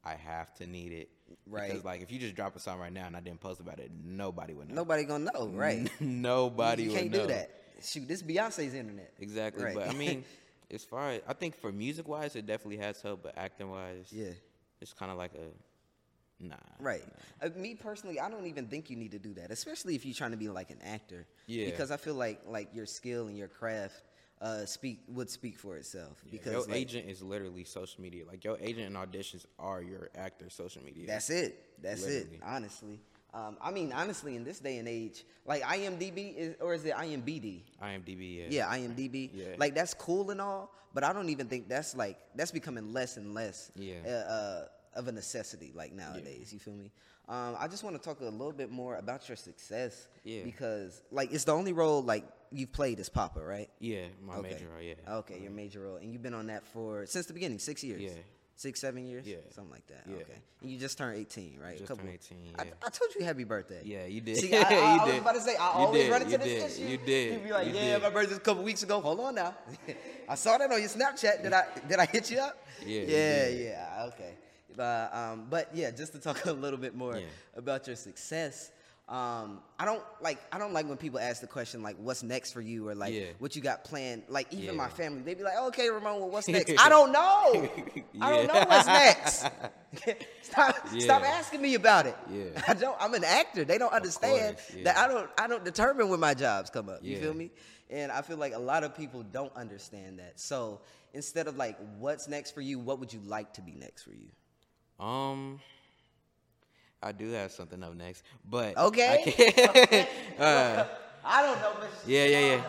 [0.03, 1.09] I have to need it.
[1.47, 1.69] Right.
[1.69, 3.79] Because like if you just drop a song right now and I didn't post about
[3.79, 4.75] it, nobody would know.
[4.75, 5.89] Nobody gonna know, right?
[6.01, 7.21] nobody you would can't know.
[7.21, 7.62] do that.
[7.83, 9.13] Shoot, this Beyonce's internet.
[9.19, 9.63] Exactly.
[9.63, 9.75] Right.
[9.75, 10.23] But I mean,
[10.71, 14.07] as far as I think for music wise, it definitely has helped, but acting wise,
[14.11, 14.31] Yeah.
[14.81, 16.55] it's kind of like a nah.
[16.79, 17.03] Right.
[17.41, 20.15] Uh, me personally, I don't even think you need to do that, especially if you're
[20.15, 21.25] trying to be like an actor.
[21.47, 21.65] Yeah.
[21.65, 24.01] Because I feel like like your skill and your craft
[24.41, 26.21] uh, speak would speak for itself.
[26.25, 28.25] Yeah, because your like, agent is literally social media.
[28.25, 31.07] Like your agent and auditions are your actor social media.
[31.07, 31.81] That's it.
[31.81, 32.35] That's Literally.
[32.35, 32.41] it.
[32.45, 32.99] Honestly.
[33.33, 36.93] Um, I mean, honestly, in this day and age, like IMDb is, or is it
[36.93, 37.61] IMBD?
[37.81, 38.37] IMDb.
[38.49, 38.67] Yeah.
[38.69, 39.29] Yeah, IMDb.
[39.33, 39.45] Yeah.
[39.57, 43.17] Like that's cool and all, but I don't even think that's like that's becoming less
[43.17, 43.95] and less Yeah.
[44.05, 44.65] uh, uh,
[44.95, 46.53] of a necessity like nowadays.
[46.53, 46.91] You feel me?
[47.27, 50.07] Um, I just want to talk a little bit more about your success.
[50.23, 50.43] Yeah.
[50.43, 53.69] Because like it's the only role like you've played as Papa, right?
[53.79, 54.81] Yeah, my major role.
[54.81, 54.93] Yeah.
[55.19, 58.01] Okay, your major role, and you've been on that for since the beginning, six years.
[58.01, 58.11] Yeah.
[58.55, 59.25] Six, seven years?
[59.25, 59.37] Yeah.
[59.49, 60.03] Something like that.
[60.07, 60.15] Yeah.
[60.17, 60.37] Okay.
[60.61, 61.77] And you just turned 18, right?
[61.77, 62.69] Just turned 18, I, yeah.
[62.85, 63.81] I told you happy birthday.
[63.83, 64.37] Yeah, you did.
[64.37, 66.37] See, I, I, I was about to say, I You always did, run into you
[66.37, 66.91] this did, issue.
[66.91, 68.03] you did, You'd be like, you yeah, did.
[68.03, 69.01] my birthday's a couple weeks ago.
[69.01, 69.55] Hold on now.
[70.29, 71.41] I saw that on your Snapchat.
[71.43, 72.63] Did I did I hit you up?
[72.85, 74.05] Yeah, Yeah, yeah.
[74.13, 74.33] Okay.
[74.75, 77.25] But, um, but yeah, just to talk a little bit more Yeah.
[77.55, 78.71] about your success.
[79.13, 82.51] Um, I don't like I don't like when people ask the question like what's next
[82.51, 83.25] for you or like Yeah.
[83.37, 84.23] what you got planned.
[84.27, 86.73] Like even my family, they'd be like, okay, Ramon, well, what's next?
[86.79, 87.69] I don't know.
[88.19, 89.45] I don't know what's next.
[90.41, 92.17] stop stop asking me about it.
[92.31, 92.59] Yeah.
[92.67, 93.63] I don't I'm an actor.
[93.63, 94.97] They don't understand that.
[94.97, 97.03] I don't I don't determine when my jobs come up.
[97.03, 97.51] You feel me?
[97.91, 100.39] And I feel like a lot of people don't understand that.
[100.39, 100.81] So
[101.13, 104.13] instead of like what's next for you, what would you like to be next for
[104.13, 105.05] you?
[105.05, 105.59] Um,
[107.03, 110.07] I do have something up next, but Okay.
[110.39, 110.87] I uh,
[111.25, 112.61] I don't know, but yeah, yeah, yeah,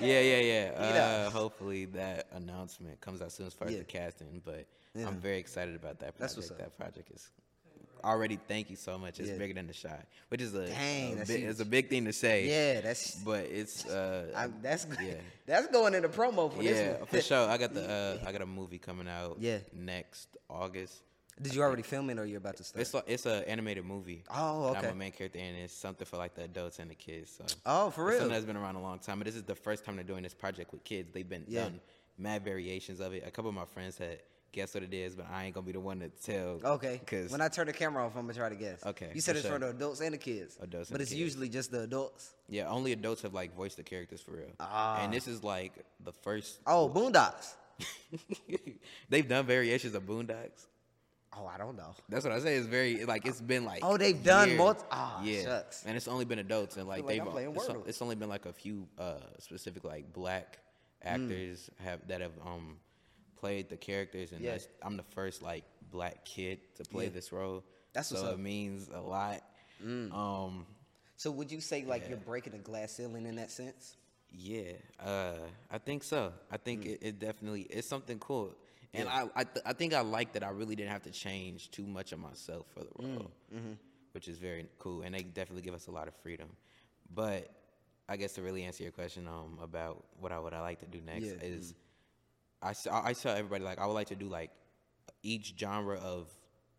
[0.00, 1.24] yeah, yeah, yeah.
[1.26, 3.80] Uh, hopefully that announcement comes out soon as far as Yeah.
[3.80, 4.40] the casting.
[4.44, 5.06] But Yeah.
[5.06, 6.18] I'm very excited about that project.
[6.18, 6.58] That's what's up.
[6.58, 7.30] That project is
[8.04, 8.38] already.
[8.48, 9.20] Thank you so much.
[9.20, 9.36] It's Yeah.
[9.38, 12.12] bigger than the shot, which is a, Dang, a big, it's a big thing to
[12.12, 12.46] say.
[12.48, 15.14] Yeah, that's But it's uh, I'm, that's yeah.
[15.46, 17.06] that's going in the promo for this Yeah, one.
[17.06, 17.48] for sure.
[17.48, 17.88] I got the
[18.22, 19.36] uh, I got a movie coming out.
[19.40, 19.58] Yeah.
[19.74, 21.02] next August.
[21.40, 22.80] Did you already film it or you're about to start?
[22.82, 24.22] It's like it's an animated movie.
[24.30, 24.86] Oh, okay.
[24.88, 27.32] I'm a main character, and it's something for like the adults and the kids.
[27.38, 28.18] So Oh, for real?
[28.18, 29.18] something that's been around a long time.
[29.18, 31.10] But this is the first time they're doing this project with kids.
[31.12, 31.64] They've been Yeah.
[31.64, 31.80] done
[32.18, 33.24] mad variations of it.
[33.26, 34.20] A couple of my friends had
[34.52, 36.60] guessed what it is, but I ain't gonna be the one to tell.
[36.62, 36.98] Okay.
[37.02, 38.84] because When I turn the camera off, I'm gonna try to guess.
[38.84, 40.58] Okay, You said for it's for the adults and the kids.
[40.60, 41.18] Adults But it's kids.
[41.20, 42.34] usually just the adults.
[42.50, 44.50] yeah, only adults have like voiced the characters for real.
[44.60, 45.02] Ah.
[45.02, 45.72] And this is like
[46.04, 46.60] the first.
[46.66, 47.54] Oh, Boondocks.
[49.08, 50.66] they've done variations of Boondocks.
[51.34, 51.94] Oh, I don't know.
[52.10, 52.56] That's what I say.
[52.56, 54.58] It's very like it's been like Oh, they've done years.
[54.58, 55.82] multi- ah, yeah, shucks.
[55.86, 57.88] and it's only been adults and like like I'm they've playing it's, Wordle.
[57.88, 60.58] it's only been like a few uh specific like black
[61.04, 61.14] Mm.
[61.24, 62.76] actors have that have um
[63.36, 64.52] played the characters and Yeah.
[64.52, 67.10] that's, I'm the first like black kid to play Yeah.
[67.10, 67.64] this role.
[67.92, 68.34] That's so what's up.
[68.36, 68.38] Mm.
[68.38, 69.42] it means a lot.
[69.82, 70.66] Um,
[71.16, 72.10] So would you say like Yeah.
[72.10, 73.96] you're breaking a glass ceiling in that sense?
[74.30, 75.38] Yeah, uh,
[75.70, 76.32] I think so.
[76.50, 76.92] I think Mm.
[76.92, 78.54] it, it definitely it's something cool,
[78.94, 81.70] and I I, th- I think I like that I really didn't have to change
[81.70, 83.72] too much of myself for the Mm, role, mm-hmm.
[84.12, 86.48] which is very cool, and they definitely give us a lot of freedom.
[87.14, 87.50] But
[88.08, 90.86] I guess to really answer your question um about what I would I like to
[90.86, 91.56] do next Yeah, mm.
[91.58, 91.74] is
[92.60, 94.50] I s- I I tell everybody like I would like to do like
[95.22, 96.28] each genre of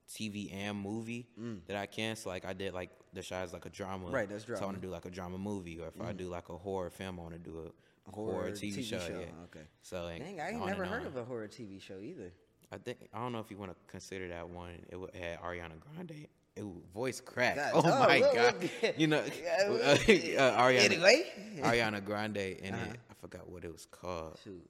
[0.09, 1.27] TV and movie
[1.67, 2.15] that I can.
[2.15, 4.07] So like I did like the Chi is like a drama.
[4.07, 4.13] Mm.
[4.13, 4.63] Right, that's So I drama.
[4.63, 4.67] Mm.
[4.67, 7.19] want to do like a drama movie, or if I do like a horror film,
[7.19, 7.71] I want to do a
[8.11, 8.99] horror, Horror TV, TV show.
[8.99, 9.43] show, Yeah.
[9.45, 9.65] okay.
[9.81, 11.07] So like, Dang, I ain't never heard on.
[11.07, 12.31] of a horror TV show either.
[12.71, 14.71] I think I don't know if you want to consider that one.
[14.89, 16.27] It had Ariana Grande.
[16.55, 16.63] It
[16.93, 17.55] voice crack.
[17.55, 18.55] God, oh oh, my look, god!
[18.83, 18.99] look.
[18.99, 20.79] You know, uh, Ariana.
[20.85, 21.23] Anyway.
[21.59, 22.91] Ariana Grande in Uh-huh.
[22.93, 22.99] it.
[23.09, 24.37] I forgot what it was called.
[24.43, 24.67] Shoot.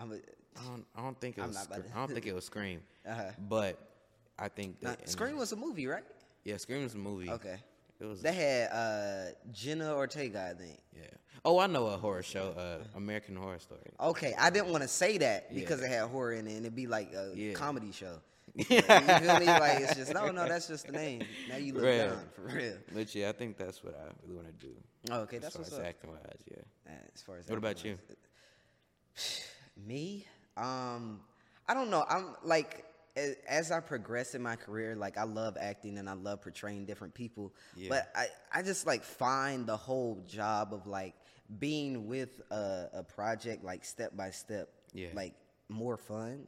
[0.00, 0.84] I'm a, I don't.
[0.96, 1.58] I don't think it I'm was.
[1.58, 2.80] Scre- I don't think it was Scream.
[3.08, 3.22] Uh-huh.
[3.48, 3.78] But
[4.38, 6.04] I think that and- Scream was a movie, right?
[6.44, 7.30] Yeah, Scream was a movie.
[7.30, 7.56] Okay.
[8.00, 8.22] It was.
[8.22, 10.78] They had uh, Jenna Ortega, I think.
[10.94, 11.02] yeah.
[11.44, 12.50] Oh, I know a horror show.
[12.56, 13.80] Uh, American Horror Story.
[14.00, 15.86] Okay, I didn't want to say that because Yeah.
[15.86, 17.52] it had horror in it, and it'd be like a Yeah.
[17.54, 18.18] comedy show.
[18.54, 19.46] you feel me?
[19.46, 20.48] Like it's just no, no.
[20.48, 21.22] That's just the name.
[21.48, 21.98] Now you look Right.
[21.98, 22.74] down for real.
[22.92, 24.72] But yeah, I think that's what I really want to do.
[25.10, 25.84] Oh, okay, as that's far what's as up.
[25.86, 26.56] acting wise, yeah.
[26.88, 27.96] Uh, As far as What about you?
[29.86, 30.26] Me?
[30.56, 31.20] Um,
[31.68, 32.04] I don't know.
[32.08, 32.84] I'm like
[33.48, 37.14] as I progress in my career, like I love acting and I love portraying different
[37.14, 37.52] people.
[37.76, 37.88] Yeah.
[37.90, 41.14] But I, I just like find the whole job of like
[41.58, 45.08] being with a, a project like step by step, Yeah.
[45.14, 45.34] like
[45.68, 46.46] more fun.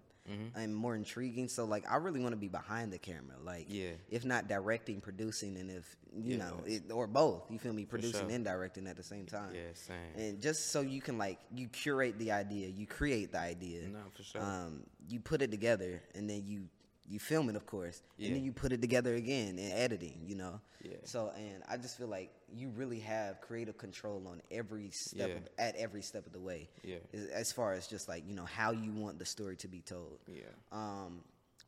[0.55, 1.49] And more intriguing.
[1.49, 3.37] So like I really want to be behind the camera.
[3.45, 3.93] Like Yeah.
[4.11, 6.39] if not directing, producing and if you Yeah.
[6.39, 7.51] know, it, or both.
[7.51, 7.85] You feel me?
[7.85, 8.31] Producing sure.
[8.31, 9.55] and directing at the same time.
[9.55, 9.97] Yeah, same.
[10.17, 13.89] And just so you can like you curate the idea, you create the idea.
[13.89, 14.43] No, for sure.
[14.43, 16.69] Um, you put it together, and then you
[17.11, 20.23] you film it, of course, and then you put it together again in editing.
[20.27, 20.61] You know.
[20.83, 20.97] Yeah.
[21.05, 25.35] So and I just feel like you really have creative control on every step Yeah.
[25.37, 26.69] of, at every step of the way.
[26.83, 26.97] Yeah.
[27.35, 30.19] As, far as just like you know how you want the story to be told.
[30.27, 30.43] Yeah.
[30.73, 31.21] Um,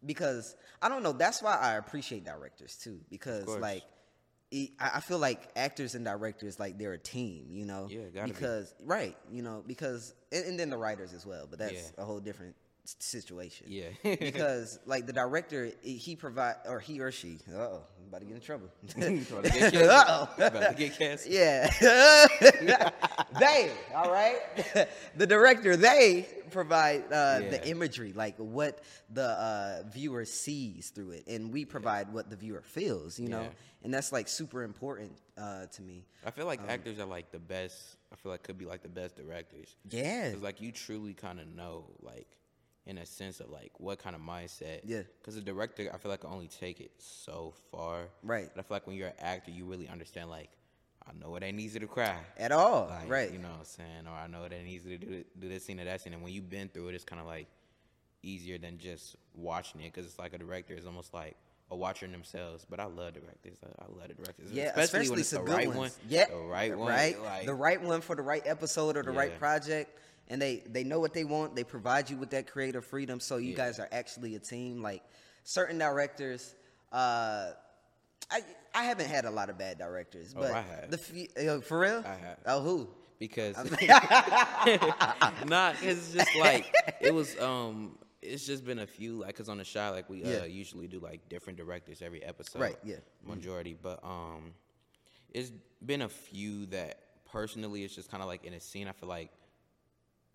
[0.06, 1.12] because I don't know.
[1.12, 3.00] That's why I appreciate directors too.
[3.10, 3.82] Because like,
[4.50, 7.46] it, I feel like actors and directors like they're a team.
[7.50, 7.88] You know.
[7.90, 8.32] Yeah, gotta be.
[8.32, 9.16] because right.
[9.30, 11.46] You know because and, and then the writers as well.
[11.48, 12.02] But that's Yeah.
[12.02, 13.66] a whole different situation.
[13.68, 13.88] Yeah.
[14.02, 17.38] because like the director, he- provide or he or she.
[17.52, 18.68] Uh oh, about to get in trouble.
[18.96, 20.08] About to get cast.
[20.08, 20.28] Uh-oh.
[20.46, 21.28] About to get cast.
[21.30, 21.70] Yeah.
[23.38, 24.38] they, all right?
[25.16, 31.26] the director, they provide uh, the imagery, like what the uh, viewer sees through it.
[31.26, 33.42] And we provide what the viewer feels, you know?
[33.42, 33.48] Yeah.
[33.84, 36.04] And that's like super important uh, to me.
[36.24, 37.76] I feel like Um, actors are like the best.
[38.12, 39.74] I feel like could be like the best directors.
[39.90, 40.32] Yeah.
[40.32, 42.28] Cause like you truly kind of know like
[42.86, 44.80] in a sense of like what kind of mindset.
[44.84, 45.02] Yeah.
[45.20, 48.08] Because the director, I feel like can only take it so far.
[48.22, 48.50] Right.
[48.54, 50.50] But I feel like when you're an actor, you really understand like.
[51.04, 52.14] I know it ain't easy to cry.
[52.38, 53.32] At all, Like, right?
[53.32, 54.06] You know what I'm saying?
[54.06, 56.12] Or I know it ain't easy to do, do this scene or that scene.
[56.12, 57.48] And when you've been through it, it's kind of like
[58.22, 61.36] easier than just watching it because it's like a director is almost like
[61.72, 62.64] a watcher themselves.
[62.68, 63.58] But I love directors.
[63.64, 64.50] I, love the directors.
[64.52, 65.78] Yeah, especially, when it's the good right ones.
[65.78, 65.90] one.
[66.08, 66.88] Yeah, the right one.
[66.88, 70.62] Right, Like, the right one for the right episode or the right project, and they
[70.66, 71.56] they know what they want.
[71.56, 73.56] They provide you with that creative freedom, so you Yeah.
[73.56, 74.82] guys are actually a team.
[74.82, 75.02] Like
[75.44, 76.54] certain directors,
[76.92, 77.52] uh,
[78.30, 78.40] I
[78.74, 80.90] I haven't had a lot of bad directors, Oh, but I have.
[80.90, 82.04] the uh, for real.
[82.06, 82.38] I have.
[82.46, 82.88] Oh, who?
[83.18, 83.54] because
[85.46, 87.38] nah, 'cause it's just like it was.
[87.38, 90.44] Um, it's just been a few like because on the show like we uh, Yeah.
[90.44, 92.60] usually do like different directors every episode.
[92.60, 92.96] Right, yeah.
[93.26, 94.54] Majority, but um,
[95.30, 95.50] it's
[95.84, 96.98] been a few that
[97.30, 98.86] personally it's just kind of like in a scene.
[98.88, 99.30] I feel like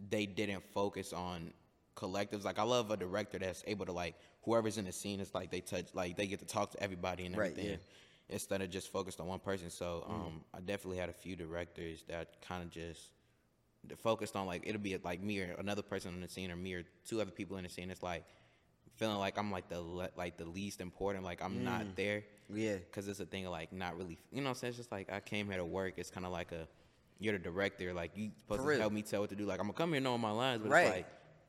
[0.10, 1.54] they didn't focus on
[1.96, 2.44] collectives.
[2.44, 5.50] Like I love a director that's able to like whoever's in the scene is like
[5.52, 7.72] they touch like they get to talk to everybody and Right, everything.
[7.72, 7.78] yeah.
[8.30, 9.70] Instead of just focused on one person.
[9.70, 10.12] So Mm.
[10.14, 13.12] um I definitely had a few directors that kind of just
[13.96, 16.74] focused on like it'll be like me or another person in the scene or me
[16.74, 17.90] or two other people in the scene.
[17.92, 18.24] It's like
[18.96, 21.24] feeling like I'm like the le- like the least important.
[21.24, 21.64] Like I'm Mm.
[21.64, 22.24] not there.
[22.54, 22.76] Yeah.
[22.78, 24.70] Because it's a thing of like not really, you know what I'm saying?
[24.70, 25.94] It's just like I came here to work.
[25.98, 26.68] It's kind of like a,
[27.20, 27.94] you're the director.
[27.94, 28.80] Like you supposed For to real.
[28.80, 29.46] help me tell what to do.
[29.46, 30.86] Like I'm gonna come here knowing my lines, but Right.
[30.88, 31.06] it's like,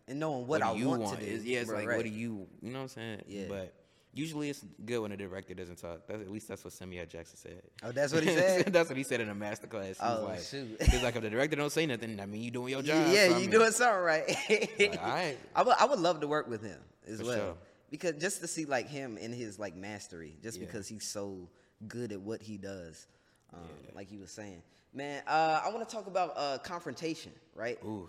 [0.08, 1.18] and knowing what, do I want, want?
[1.20, 1.30] to do.
[1.30, 1.96] It's- yeah, it's Right, like, right.
[1.98, 3.22] what do you, you know what I'm saying?
[3.28, 3.44] Yeah.
[3.48, 3.74] But
[4.18, 6.06] usually it's good when the director doesn't talk.
[6.06, 7.62] That's, at least that's what Samuel Jackson said.
[7.82, 8.72] Oh, that's what he said?
[8.72, 9.96] that's what he said in a master class.
[9.98, 10.76] He Oh, like, shoot.
[10.82, 13.06] He's like, if the director don't say nothing, I mean, you doing your job.
[13.12, 14.24] Yeah, So, you mean, doing something right.
[14.80, 15.38] Like, alright.
[15.54, 17.36] I would I would love to work with him as For well.
[17.38, 17.54] sure.
[17.90, 20.66] Because just to see like him in his like mastery, just Yeah.
[20.66, 21.48] because he's so
[21.86, 23.06] good at what he does.
[23.54, 23.60] Um,
[23.94, 24.62] like you were saying.
[24.92, 27.78] Man, uh, I want to talk about uh, confrontation, right?
[27.84, 28.08] Ooh.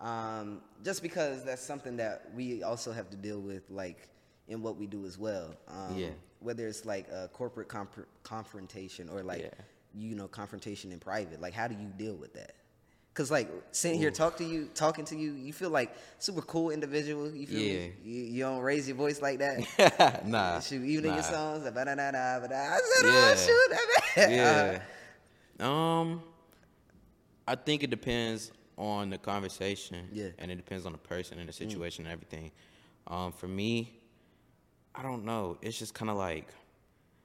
[0.00, 4.08] Um, just because that's something that we also have to deal with, like
[4.50, 5.54] in what we do as well.
[5.68, 6.10] Um, Yeah.
[6.40, 9.50] Whether it's like a corporate comp- confrontation or like Yeah.
[9.94, 12.54] you know confrontation in private, like how do you deal with that?
[13.12, 16.70] Cause like sitting here talk to you, talking to you, you feel like super cool
[16.70, 17.30] individual.
[17.30, 17.58] You feel?
[17.60, 17.86] Yeah.
[18.04, 20.26] You, you don't raise your voice like that.
[20.26, 20.60] nah.
[20.60, 21.66] Shoot, even in your songs.
[21.66, 23.34] I said, oh Yeah.
[23.36, 23.76] shoot,
[24.16, 24.80] yeah.
[25.58, 26.22] Um,
[27.46, 30.08] I think it depends on the conversation.
[30.12, 30.28] Yeah.
[30.38, 32.52] And it depends on the person and the situation and everything.
[33.06, 33.99] Um, for me,
[34.94, 35.56] I don't know.
[35.62, 36.48] It's just kind of like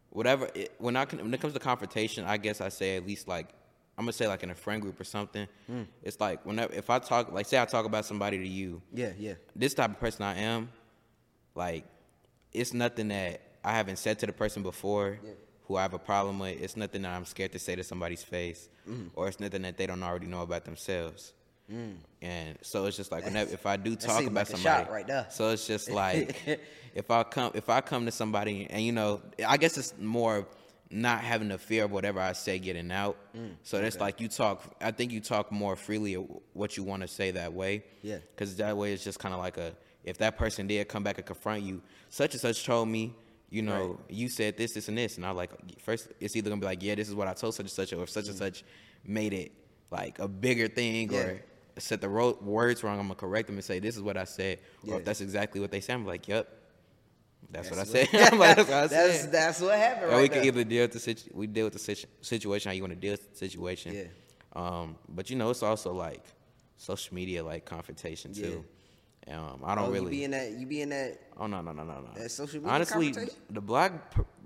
[0.10, 0.50] whatever.
[0.54, 3.28] It, when I can, when it comes to confrontation, I guess I say at least
[3.28, 3.50] like
[3.98, 5.48] I'm gonna say like in a friend group or something.
[6.04, 9.12] It's like whenever if I talk like say I talk about somebody to you, yeah,
[9.18, 10.70] yeah, this type of person I am,
[11.56, 11.86] like,
[12.52, 15.20] it's nothing that I haven't said to the person before
[15.68, 16.62] who I have a problem with.
[16.62, 19.08] It's nothing that I'm scared to say to somebody's face, Mm-hmm.
[19.16, 21.34] or it's nothing that they don't already know about themselves.
[21.72, 21.96] Mm.
[22.22, 25.26] And so it's just like whenever if I do talk about like somebody, right there.
[25.30, 26.60] so it's just like
[26.94, 30.48] if I come if I come to somebody and you know I guess it's more
[30.92, 33.18] not having the fear of whatever I say getting out.
[33.36, 34.76] Mm, so it's like you talk.
[34.80, 37.84] I think you talk more freely of what you want to say that way.
[38.04, 38.20] Yeah.
[38.36, 39.74] Because that way it's just kind of like a
[40.04, 43.16] if that person did come back and confront you, such and such told me.
[43.52, 46.10] You know, you said this, this, and this, and I like first.
[46.20, 48.04] It's either gonna be like, yeah, this is what I told such and such, or
[48.04, 48.64] if such and such
[49.06, 49.52] made it
[49.92, 51.12] like a bigger thing, Mm.
[51.14, 51.20] Yeah.
[51.20, 51.42] or
[51.82, 54.24] said the ro- words wrong, I'm gonna correct them and say this is what I
[54.26, 54.94] said, Yeah.
[54.96, 56.48] or if that's exactly what they said, I'm like, yep,
[57.52, 58.34] that's, what I That's said.
[58.40, 59.32] Like, that's what I that's said.
[59.32, 60.12] that's what happened.
[60.12, 60.48] Right we can there.
[60.48, 63.00] either deal with the situ- we deal with the situ- situation how you want to
[63.00, 63.94] deal with the situation.
[63.94, 64.04] Yeah.
[64.56, 66.24] Um, but you know, it's also like
[66.78, 68.64] social media like confrontation too.
[69.28, 70.06] Um, I don't Oh, really.
[70.06, 70.52] You be in that.
[70.52, 71.20] You be in that.
[71.38, 72.08] oh no no no no no.
[72.16, 73.14] that social media Honestly,
[73.50, 73.92] the block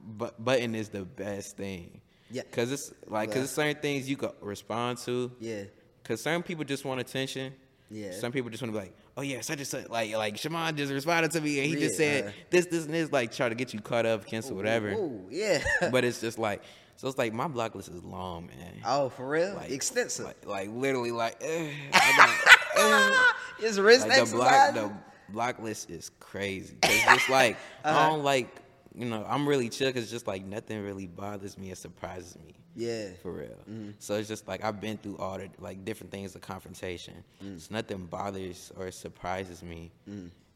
[0.03, 2.01] bu- button is the best thing.
[2.31, 2.43] Yeah.
[2.51, 5.31] Cause it's like, cause it's certain things you can respond to.
[5.39, 5.63] Yeah.
[6.09, 7.53] Cause some people just want attention.
[7.91, 8.11] Yeah.
[8.13, 9.87] Some people just want to be like, oh yeah, such and such.
[9.89, 12.21] Like like Shamon just responded to me and he just Yeah.
[12.21, 13.11] said this this and this.
[13.11, 14.89] Like try to get you caught up, cancel whatever.
[14.91, 15.63] Ooh, yeah.
[15.91, 16.63] but it's just like
[16.95, 17.07] so.
[17.07, 18.73] It's like my block list is long, man.
[18.85, 19.53] oh, for real?
[19.55, 20.25] Like, Extensive.
[20.25, 22.29] Like, like literally, like eh, got-
[22.77, 23.11] eh.
[23.61, 24.91] it's wrist like the block the
[25.29, 26.75] block list is crazy.
[26.81, 27.97] 'Cause it's just like Uh-huh.
[27.99, 28.47] I don't like
[28.95, 32.55] you know I'm really chill because just like nothing really bothers me or surprises me
[32.75, 33.09] yeah.
[33.21, 33.57] for real.
[33.69, 33.91] Mm-hmm.
[33.99, 37.23] So it's just like I've been through all the like different things of confrontation.
[37.43, 37.59] Mm.
[37.59, 39.91] So nothing bothers or surprises me,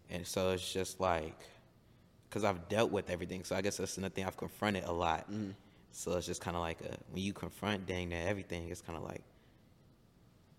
[0.09, 1.37] and so it's just like
[2.29, 3.43] because I've dealt with everything.
[3.43, 5.31] So I guess that's nothing I've confronted a lot.
[5.31, 5.51] Mm-hmm.
[5.91, 8.97] So it's just kind of like a when you confront dang near everything, it's kind
[8.97, 9.23] of like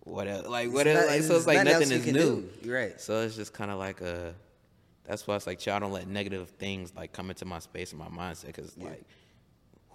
[0.05, 0.47] what else?
[0.47, 1.07] Like what else?
[1.07, 2.49] Like, so it's like nothing nothing is new.
[2.63, 2.71] do.
[2.71, 3.01] Right.
[3.01, 4.33] So it's just kind of like a.
[5.03, 7.99] That's why it's like, child, don't let negative things like come into my space and
[7.99, 9.03] my mindset, because like,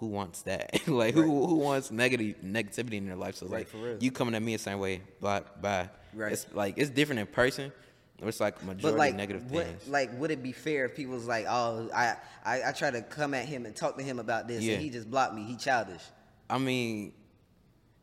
[0.01, 0.81] who wants that?
[0.87, 3.35] like, who who wants negative negativity in their life?
[3.35, 3.97] So Right, like, for real.
[4.01, 5.89] you coming at me the same way, bye, bye.
[6.13, 6.33] Right.
[6.33, 7.71] It's like it's different in person,
[8.19, 9.87] It's like majority like, negative what, things.
[9.87, 13.03] like, would it be fair if people was like, "Oh, I, I, I try to
[13.03, 14.73] come at him and talk to him about this, Yeah.
[14.73, 15.43] and he just blocked me.
[15.43, 16.01] He childish,
[16.49, 17.13] I mean,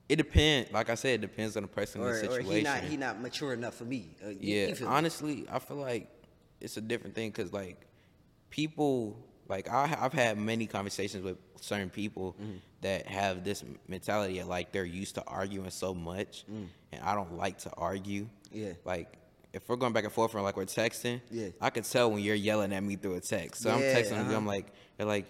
[0.08, 0.70] it depends.
[0.72, 2.54] Like I said, it depends on the person or, and the or situation.
[2.56, 6.08] he not, he not mature enough for me." Uh, Yeah, honestly, I feel like
[6.60, 7.76] it's a different thing because like
[8.50, 12.56] people, like I, I've had many conversations with certain people Mm-hmm.
[12.82, 17.36] that have this mentality of like they're used to arguing so much, and I don't
[17.36, 18.22] like to argue.
[18.24, 18.28] Mm.
[18.52, 18.72] Yeah.
[18.84, 19.14] like.
[19.50, 21.48] If we're going back and forth and like we're texting, Yeah.
[21.58, 23.62] I could tell when you're yelling at me through a text.
[23.62, 24.36] So I'm texting uh-huh.
[24.36, 24.66] I'm like,
[24.98, 25.24] they're like,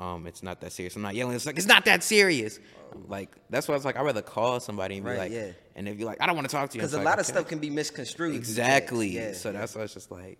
[0.00, 0.96] um, it's not that serious.
[0.96, 1.36] I'm not yelling.
[1.36, 2.58] It's like it's not that serious.
[3.06, 5.52] Like that's why it's like I'd rather call somebody and be Right, like, yeah.
[5.76, 7.18] and if you're like, I don't want to talk to you, because a like, lot
[7.20, 7.32] of okay.
[7.32, 8.34] stuff can be misconstrued.
[8.34, 9.10] Exactly.
[9.10, 9.34] Yeah.
[9.34, 10.38] So that's why it's just like,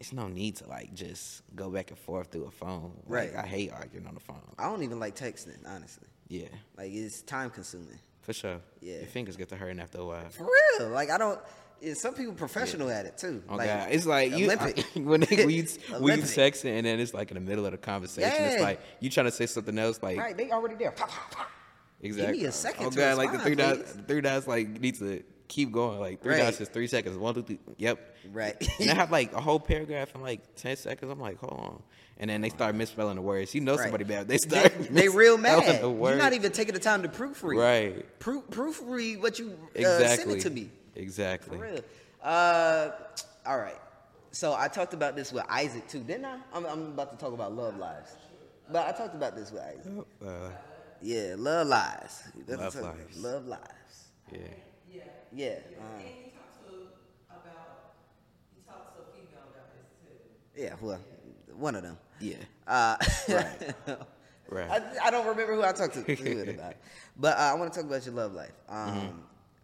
[0.00, 2.92] it's no need to like just go back and forth through a phone.
[3.06, 3.44] Like, Right.
[3.44, 4.40] I hate arguing on the phone.
[4.58, 6.08] I don't even like texting, honestly.
[6.28, 7.98] Yeah, Like it's time consuming.
[8.22, 8.60] for sure.
[8.80, 8.96] Yeah.
[8.98, 10.28] Your fingers get to hurting after a while.
[10.30, 10.88] For real.
[10.88, 11.38] Like I don't.
[11.82, 13.42] Yeah, some people professional at it too.
[13.48, 14.84] Oh like, God, it's like you Olympic.
[14.96, 15.66] when, they, when you
[15.98, 18.30] when you texting and then it's like in the middle of the conversation.
[18.34, 20.02] It's like you trying to say something else.
[20.02, 20.94] Like Right, they already there.
[22.02, 22.32] exactly.
[22.34, 23.98] Give me a second Oh to God, like the respond, three dots.
[24.06, 26.00] three dots like needs to keep going.
[26.00, 26.44] Like three Right.
[26.44, 27.18] dots is three seconds.
[27.18, 27.58] One, two, three.
[27.76, 28.16] Yep.
[28.32, 28.56] Right.
[28.80, 31.10] and I have like a whole paragraph in like ten seconds.
[31.12, 31.82] I'm like, hold on.
[32.16, 33.54] And then they start misspelling the words.
[33.54, 33.82] You know Right.
[33.82, 34.28] somebody bad.
[34.28, 34.72] They They, start.
[34.90, 35.82] they real mad.
[35.82, 37.58] The You're not even taking the time to proofread.
[37.60, 38.18] right.
[38.18, 40.16] Proof, proofread what you uh, Exactly.
[40.16, 40.70] send it to me.
[40.96, 41.58] Exactly.
[41.58, 41.80] For real.
[42.22, 42.90] Uh,
[43.46, 43.78] all right.
[44.32, 46.36] So I talked about this with Isaac too, didn't I?
[46.54, 48.10] I'm, I'm about to talk about love lives,
[48.70, 49.92] but I talked about this with Isaac.
[50.24, 50.50] Uh,
[51.02, 52.22] Yeah, love lives.
[52.46, 53.18] That's Love lives.
[53.18, 54.08] Love lives.
[54.30, 54.38] yeah.
[55.32, 55.46] Yeah.
[55.48, 56.74] And um, you talked to
[57.30, 57.94] about
[58.54, 60.62] you talked to a female about this too.
[60.62, 60.74] yeah.
[60.80, 61.00] Well,
[61.56, 61.98] one of them.
[62.20, 62.36] Yeah.
[62.66, 62.96] Uh,
[64.48, 64.68] Right.
[64.68, 66.74] I, I don't remember who I talked to, to it about,
[67.16, 68.52] but uh, I want to talk about your love life.
[68.68, 69.18] Um, Mm-hmm.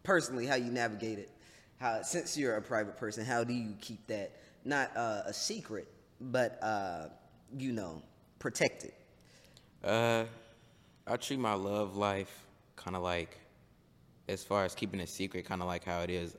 [0.05, 1.31] Personally, how you navigate it.
[1.79, 4.33] How since you're a private person, how do you keep that
[4.65, 5.89] not uh, a secret,
[6.21, 7.09] but uh,
[7.57, 8.03] you know,
[8.39, 8.93] protected?
[9.83, 10.25] Uh,
[11.07, 12.45] I treat my love life
[12.77, 13.39] kind of like,
[14.29, 16.37] as far as keeping it secret, kind of like how it is.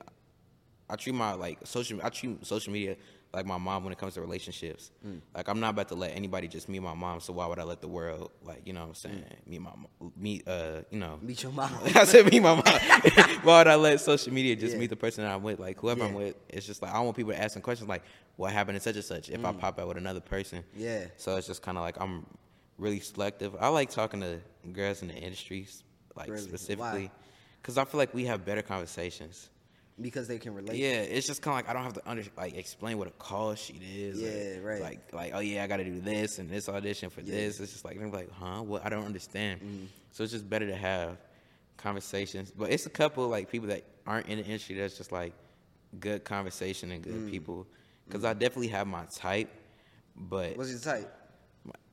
[0.89, 1.99] I treat my like social.
[2.03, 2.95] I treat social media
[3.33, 4.91] like my mom when it comes to relationships.
[5.35, 7.19] Like I'm not about to let anybody just meet my mom.
[7.19, 9.71] So why would I let the world like you know what I'm saying meet my
[10.15, 11.71] meet uh you know Meet your mom.
[11.95, 12.63] I said meet my mom.
[13.43, 14.79] Why would I let social media just Yeah.
[14.79, 15.59] meet the person that I'm with?
[15.59, 18.03] Like whoever I'm with, it's just like I don't want people to asking questions like
[18.37, 20.59] what happened to such and such if I pop out with another person.
[20.59, 20.63] Mm.
[20.77, 21.05] Yeah.
[21.17, 22.25] So it's just kind of like I'm
[22.77, 23.57] really selective.
[23.59, 24.39] I like talking to
[24.71, 25.83] girls in the industries,
[26.15, 26.75] like Really?
[26.77, 27.11] Why?
[27.61, 29.49] Because I feel like we have better conversations.
[29.99, 30.77] because they can relate.
[30.77, 33.11] Yeah, it's just kind of like I don't have to under like explain what a
[33.11, 34.19] call sheet is.
[34.21, 34.81] Yeah, like, right.
[34.81, 37.59] Like like oh yeah, I got to do this and this audition for this.
[37.59, 38.85] It's just like I'm like huh, what?
[38.85, 39.59] I don't understand.
[39.61, 39.85] Mm-hmm.
[40.11, 41.17] So it's just better to have
[41.77, 42.51] conversations.
[42.51, 45.33] But it's a couple like people that aren't in the industry that's just like
[45.99, 47.31] good conversation and good Mm.
[47.31, 47.67] people.
[48.05, 49.49] Because I definitely have my type,
[50.15, 51.11] but What's your type?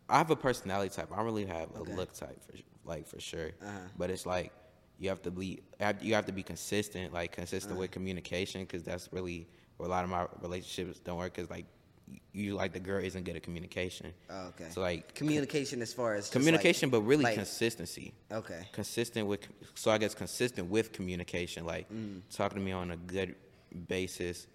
[0.09, 1.09] I have a personality type.
[1.13, 1.95] I don't really have a Okay.
[1.97, 3.51] look type for like for sure.
[3.63, 3.79] Uh-huh.
[3.99, 4.53] But it's like
[4.99, 5.61] you have to be
[6.01, 7.81] you have to be consistent, like consistent Uh-huh.
[7.81, 11.35] with communication, because that's really where a lot of my relationships don't work.
[11.35, 11.67] Because like
[12.33, 14.13] you, like the girl isn't good at communication.
[14.31, 14.69] Oh, okay.
[14.71, 18.13] So like Communication as far as communication, like- but really like- consistency.
[18.31, 18.69] Okay.
[18.73, 19.41] Consistent with
[19.75, 22.21] so I guess consistent with communication, like Mm.
[22.31, 23.35] talking to me on a good
[23.89, 24.47] basis.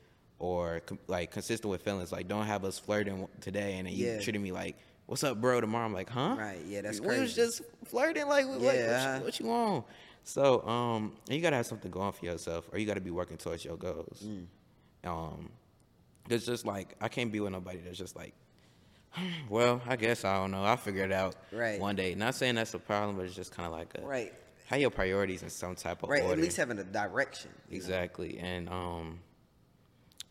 [0.41, 4.21] Or like consistent with feelings, like don't have us flirting today and then you Yeah.
[4.21, 7.35] treating me like, "What's up, bro?" Tomorrow I'm like, "Huh?" Right, yeah, that's we was
[7.35, 9.17] just flirting like, Yeah, what, uh-huh.
[9.17, 9.85] you, what you want?
[10.29, 13.65] So, um, you gotta have something going for yourself, or you gotta be working towards
[13.65, 14.23] your goals.
[14.23, 14.45] Mm.
[15.03, 15.49] Um,
[16.29, 18.33] it's just like I can't be with nobody that's just like,
[19.49, 20.63] well, I guess I don't know.
[20.63, 21.79] I'll figure it out Right.
[21.79, 22.13] one day.
[22.13, 24.31] Not saying that's a problem, but it's just kind of like a, Right.
[24.67, 26.21] Have your priorities in some type of Right.
[26.21, 26.33] order.
[26.33, 27.49] At least having a direction.
[27.67, 27.77] you know?
[27.77, 29.19] Exactly, and um,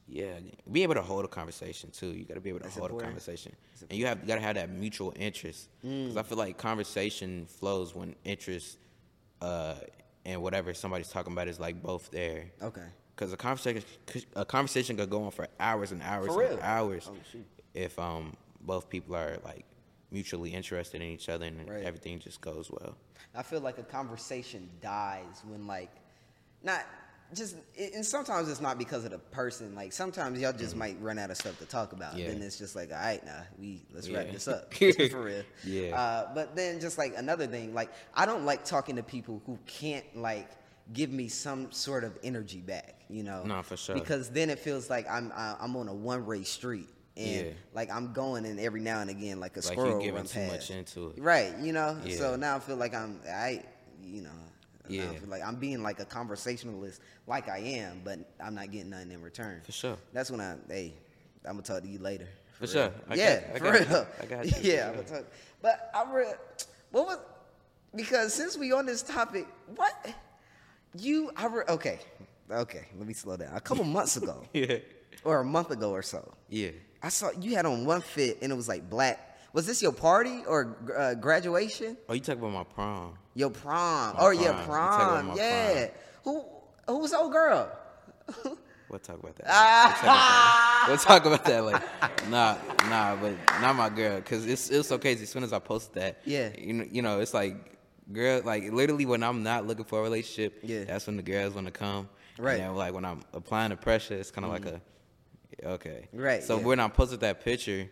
[0.06, 0.38] yeah,
[0.70, 2.12] be able to hold a conversation too.
[2.12, 3.08] You got to be able to That's hold important.
[3.08, 3.56] a conversation,
[3.90, 5.68] and you have got to have that mutual interest.
[5.82, 8.78] Because I feel like conversation flows when interest
[9.40, 9.74] uh,
[10.24, 12.46] and whatever somebody's talking about is like both there.
[12.62, 12.86] Okay.
[13.14, 13.82] Because a conversation,
[14.36, 16.60] a conversation could go on for hours and hours For and real?
[16.62, 17.16] hours Oh,
[17.74, 19.64] if um both people are like
[20.10, 21.82] mutually interested in each other and Right.
[21.84, 22.96] everything just goes well.
[23.34, 25.90] I feel like a conversation dies when like
[26.62, 26.84] not
[27.34, 29.74] just and sometimes it's not because of the person.
[29.74, 32.16] Like sometimes y'all just might run out of stuff to talk about.
[32.16, 32.28] Yeah.
[32.28, 35.42] Then it's just like, all right, nah, we let's wrap this up for real.
[35.64, 35.98] Yeah.
[35.98, 39.58] Uh, but then just like another thing, like I don't like talking to people who
[39.66, 40.50] can't like
[40.92, 42.94] give me some sort of energy back.
[43.10, 43.42] You know?
[43.44, 43.94] No, for sure.
[43.94, 46.88] Because then it feels like I'm I'm on a one way street.
[47.16, 47.52] And Yeah.
[47.74, 50.38] like I'm going in every now and again, like a Like squirrel you giving too
[50.38, 50.52] past.
[50.52, 51.20] much into it.
[51.20, 51.98] Right, you know.
[52.04, 52.16] Yeah.
[52.16, 53.64] So now I feel like I'm, I,
[54.04, 54.30] you know,
[54.88, 55.18] And I Yeah.
[55.18, 59.10] feel like I'm being like a conversationalist, like I am, but I'm not getting nothing
[59.12, 59.60] in return.
[59.64, 59.96] For sure.
[60.12, 60.94] That's when I, hey,
[61.44, 62.28] I'm gonna talk to you later.
[62.58, 62.90] For sure.
[63.08, 64.06] I yeah, got- I for got real.
[64.22, 64.84] I got you, Yeah, sure.
[64.88, 65.24] I'm gonna talk.
[65.62, 66.34] But I re-
[66.90, 67.18] what was
[67.94, 69.92] because since we on this topic, what
[70.96, 71.98] you I re- okay,
[72.50, 72.86] okay.
[72.98, 73.54] Let me slow down.
[73.54, 74.78] A couple months ago, Yeah.
[75.24, 76.70] or a month ago or so, Yeah.
[77.02, 79.24] I saw you had on one fit and it was like black.
[79.52, 81.96] Was this your party or uh, graduation?
[82.08, 83.14] Oh, you talking about my prom?
[83.34, 84.14] Your prom.
[84.16, 84.66] My oh yeah, prom.
[84.66, 85.36] You talking about prom.
[85.36, 85.88] Yeah.
[86.24, 86.44] Who
[86.86, 87.72] who the old girl?
[88.90, 89.46] We'll talk about that.
[89.48, 90.84] Ah.
[90.88, 91.82] We'll talk about that later.
[92.30, 92.56] Nah,
[92.88, 94.22] nah, but not my girl.
[94.22, 95.24] Cause it's it's so crazy.
[95.24, 96.48] As soon as I posted that, Yeah.
[96.56, 97.76] you know, you know, it's like,
[98.10, 100.84] girl, like literally when I'm not looking for a relationship, Yeah.
[100.84, 102.08] that's when the girls want to come.
[102.38, 102.60] Right.
[102.60, 104.80] And like when I'm applying the pressure, it's kind of like a,
[105.74, 106.08] okay.
[106.14, 106.64] Right, So yeah.
[106.64, 107.90] when I posted that picture.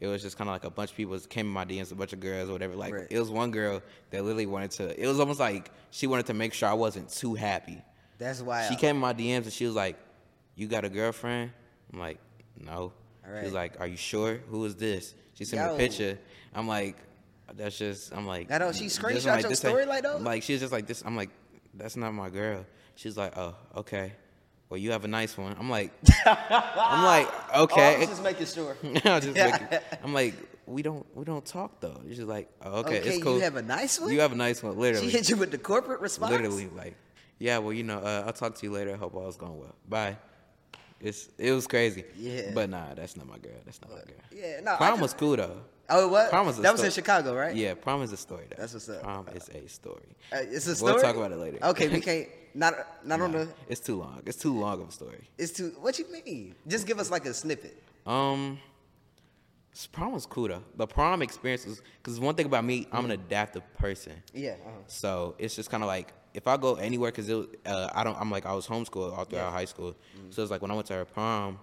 [0.00, 1.94] It was just kind of like a bunch of people came in my DMs, a
[1.94, 2.74] bunch of girls or whatever.
[2.74, 3.06] Like Right.
[3.10, 4.98] it was one girl that literally wanted to.
[5.02, 7.82] It was almost like she wanted to make sure I wasn't too happy.
[8.18, 9.96] That's why She came in my DMs and she was like,
[10.54, 11.52] "You got a girlfriend?"
[11.92, 12.18] I'm like,
[12.58, 12.92] "No."
[13.22, 13.44] She Alright.
[13.44, 14.38] was like, "Are you sure?
[14.48, 16.18] Who is this?" She sent me a picture.
[16.54, 16.96] I'm like,
[17.54, 20.22] "That's just." I'm like, I know, she "This- screenshot I'm your story ain't-" like that?
[20.22, 21.02] Like she was just like this.
[21.04, 21.30] I'm like,
[21.74, 22.64] "That's not my girl."
[22.96, 24.12] She's like, "Oh, okay.
[24.70, 25.92] Well, you have a nice one." I'm like,
[26.26, 27.98] I'm like, Oh, okay.
[27.98, 28.76] was just making sure.
[29.04, 30.34] I was just making- I'm like,
[30.66, 32.00] we don't we don't talk though.
[32.08, 33.34] She's like, oh, okay, Okay, it's cool.
[33.36, 34.12] you have a nice one.
[34.12, 35.08] You have a nice one, literally.
[35.10, 36.30] She hit you with the corporate response.
[36.32, 36.94] Literally, like,
[37.38, 38.94] yeah, well, you know, uh, I'll talk to you later.
[38.94, 39.74] I hope all's going well.
[39.88, 40.16] Bye.
[41.00, 42.04] It's it was crazy.
[42.16, 42.50] Yeah.
[42.54, 43.56] But nah, that's not my girl.
[43.64, 44.22] That's not my girl.
[44.30, 44.76] Yeah, no.
[44.78, 45.62] I just- was cool though.
[45.90, 46.30] Oh, what?
[46.30, 47.54] Prom was that was in Chicago, right?
[47.54, 48.56] Yeah, prom is a story though.
[48.58, 49.02] That's what's up.
[49.02, 50.16] Prom is a story.
[50.32, 50.94] Uh, it's a story.
[50.94, 51.58] We'll talk about it later.
[51.62, 52.28] Okay, we can't.
[52.54, 52.74] Not
[53.04, 53.48] not on the.
[53.68, 54.22] it's too long.
[54.26, 55.28] It's too long of a story.
[55.38, 55.72] It's too.
[55.80, 56.54] What you mean?
[56.66, 57.80] Just give us like a snippet.
[58.06, 58.58] Um,
[59.92, 60.62] prom was cool though.
[60.76, 64.14] The prom experience was because one thing about me, I'm an adaptive person.
[64.34, 64.50] Yeah.
[64.52, 64.70] Uh-huh.
[64.86, 68.30] So it's just kind of like if I go anywhere, cause uh, I don't, I'm
[68.30, 69.46] like I was homeschooled all throughout Yeah.
[69.46, 69.54] Mm-hmm.
[69.54, 69.94] high school.
[70.30, 71.58] So it's like when I went to her prom,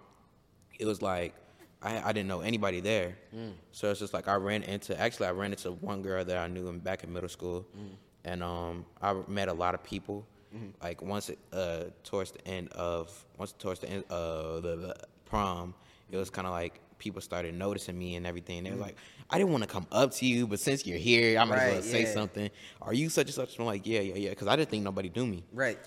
[0.79, 1.33] it was like
[1.81, 3.17] I, I didn't know anybody there.
[3.35, 3.53] Mm.
[3.71, 6.47] So it's just like I ran into actually I ran into one girl that I
[6.47, 7.89] knew in, back in middle school, Mm.
[8.25, 10.25] and um I met a lot of people.
[10.55, 10.69] Mm-hmm.
[10.81, 15.73] Like once uh towards the end of once towards the end of the, the prom,
[16.09, 18.63] it was kind of like people started noticing me and everything.
[18.63, 18.95] They were like,
[19.29, 21.63] I didn't want to come up to you, but since you're here, I might as
[21.67, 21.75] well.
[21.75, 22.13] Right, say yeah.
[22.13, 22.49] something.
[22.81, 23.59] Are you such and such?
[23.59, 25.77] I'm like, yeah, yeah, yeah, because I didn't think nobody knew me Right.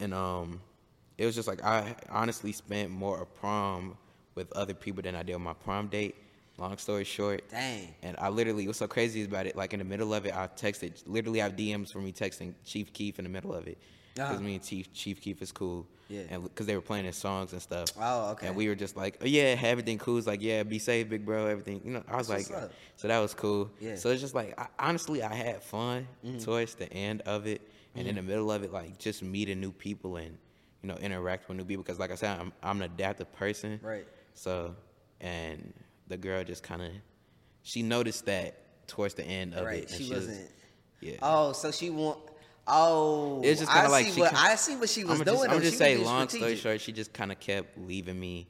[0.00, 0.60] and um,
[1.16, 3.96] it was just like I honestly spent more of prom
[4.38, 6.14] with other people than I did on my prom date.
[6.58, 7.94] Long story short, Dang.
[8.02, 10.48] and I literally what's so crazy about it, like in the middle of it, I
[10.48, 13.78] texted literally I have DMs for me texting Chief Keef in the middle of it
[14.14, 14.40] because Uh-huh.
[14.40, 16.22] me and Chief Chief Keef is cool, Yeah.
[16.30, 17.90] and because they were playing his songs and stuff.
[18.00, 18.48] Oh, okay.
[18.48, 20.18] And we were just like, oh yeah, everything cool.
[20.18, 21.80] It's like yeah, be safe, big bro, everything.
[21.84, 22.72] You know, I was like, what's up.
[22.96, 23.70] so that was cool.
[23.78, 23.94] Yeah.
[23.94, 26.38] So it's just like I, honestly, I had fun Mm-hmm.
[26.38, 27.60] towards the end of it,
[27.94, 30.36] and in the middle of it, like just meeting new people and
[30.82, 31.84] you know interact with new people.
[31.84, 33.78] Because like I said, I'm I'm an adaptive person.
[33.80, 34.08] Right.
[34.38, 34.74] So,
[35.20, 35.72] and
[36.06, 36.90] the girl just kind of
[37.62, 39.82] she noticed that towards the end of Right.
[39.82, 39.90] it.
[39.90, 40.50] She was- wasn't.
[41.00, 41.16] yeah.
[41.22, 42.20] Oh, so she want.
[42.70, 45.18] Oh, It's just I kinda like see she what kin- I see what she was
[45.20, 45.36] I'm doing.
[45.38, 45.48] just.
[45.50, 48.46] I'm She just was say, long story short, she just kind of kept leaving me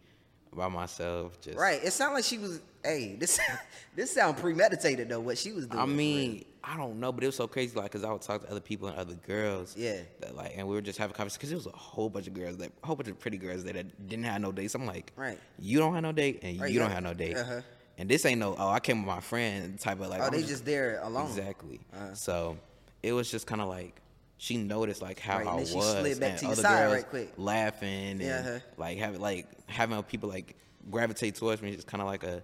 [0.53, 1.41] by myself.
[1.41, 1.83] Just Right.
[1.83, 2.61] It sounded like she was.
[2.85, 3.39] Hey, this
[3.97, 5.21] this sound premeditated though.
[5.21, 5.81] What she was doing.
[5.83, 6.45] I mean.
[6.71, 8.61] I don't know, but it was so crazy, like, cause I would talk to other
[8.61, 9.75] people and other girls.
[9.77, 10.01] Yeah.
[10.21, 12.35] That like, and we were just having conversations, cause it was a whole bunch of
[12.35, 13.75] girls that, a whole bunch of pretty girls that
[14.09, 14.75] didn't have no dates.
[14.75, 15.39] I'm like, Right.
[15.59, 17.37] You don't have no date, and Right, you don't have no date.
[17.37, 17.61] Uh-huh.
[17.97, 20.21] And this ain't no, oh, I came with my friend type of like.
[20.21, 21.27] oh, I'm they just there alone.
[21.27, 21.81] Exactly.
[21.95, 22.15] Uh-huh.
[22.15, 22.59] So
[23.03, 23.95] it was just kind of like
[24.37, 26.53] she noticed like how Right, I and then was, she slid back and to your
[26.53, 27.33] other side girls right quick.
[27.39, 28.59] laughing and Yeah, uh-huh.
[28.77, 30.55] like having like having people like
[30.91, 31.71] gravitate towards me.
[31.73, 32.43] It's kind of like a,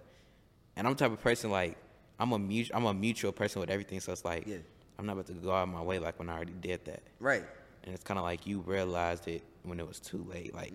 [0.75, 1.77] and I'm the type of person like
[2.19, 3.99] I'm a mutual I'm a mutual person with everything.
[3.99, 4.57] So it's like Yeah.
[4.97, 7.03] I'm not about to go out of my way like when I already did that.
[7.19, 7.43] Right.
[7.83, 10.53] And it's kind of like you realized it when it was too late.
[10.53, 10.73] Like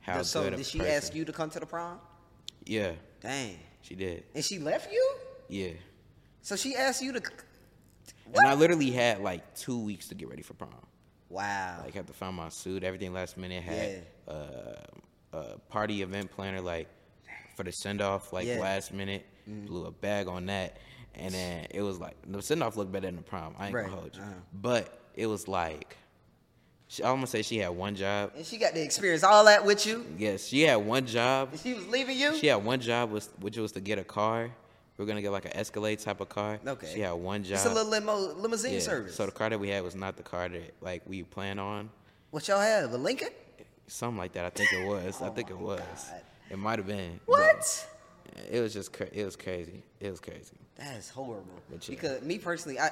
[0.00, 0.24] how Mm.
[0.24, 1.98] so good did she person- ask you to come to the prom?
[2.66, 3.58] Yeah, Dang.
[3.82, 4.24] she did.
[4.34, 5.16] And she left you?
[5.48, 5.72] Yeah.
[6.42, 7.22] So she asked you to.
[8.34, 10.70] And I literally had like two weeks to get ready for prom.
[11.30, 11.80] Wow.
[11.84, 13.62] Like had to find my suit, everything last minute.
[13.62, 14.76] Had uh,
[15.32, 16.88] a party event planner like
[17.56, 18.60] for the send off like Yeah.
[18.60, 19.26] Last minute.
[19.46, 20.76] Blew a bag on that,
[21.14, 23.54] and then it was like the send off looked better than the prom.
[23.58, 24.32] I ain't Right, gonna hold you, uh-huh.
[24.54, 25.96] but it was like
[26.88, 28.32] she, I'm gonna say she had one job.
[28.36, 30.04] and she got to experience all that with you.
[30.18, 31.50] Yes, she had one job.
[31.52, 32.36] And she was leaving you.
[32.36, 34.50] She had one job was which was to get a car.
[34.96, 36.58] We are gonna get like an Escalade type of car.
[36.66, 36.90] Okay.
[36.94, 37.54] She had one job.
[37.56, 39.14] It's a little limo, limousine Yeah, service.
[39.16, 41.90] So the car that we had was not the car that like we planned on.
[42.30, 42.92] what y'all have?
[42.92, 43.30] A Lincoln?
[43.88, 44.44] Something like that.
[44.46, 45.20] I think it was.
[45.20, 45.80] I think it was.
[45.80, 46.20] God.
[46.50, 47.18] It might have been.
[47.26, 47.88] What?
[48.50, 48.92] It was just.
[48.92, 49.82] Cra- it was crazy.
[50.00, 50.56] It was crazy.
[50.76, 51.46] That is horrible.
[51.70, 51.94] But yeah.
[51.94, 52.90] Because me personally, I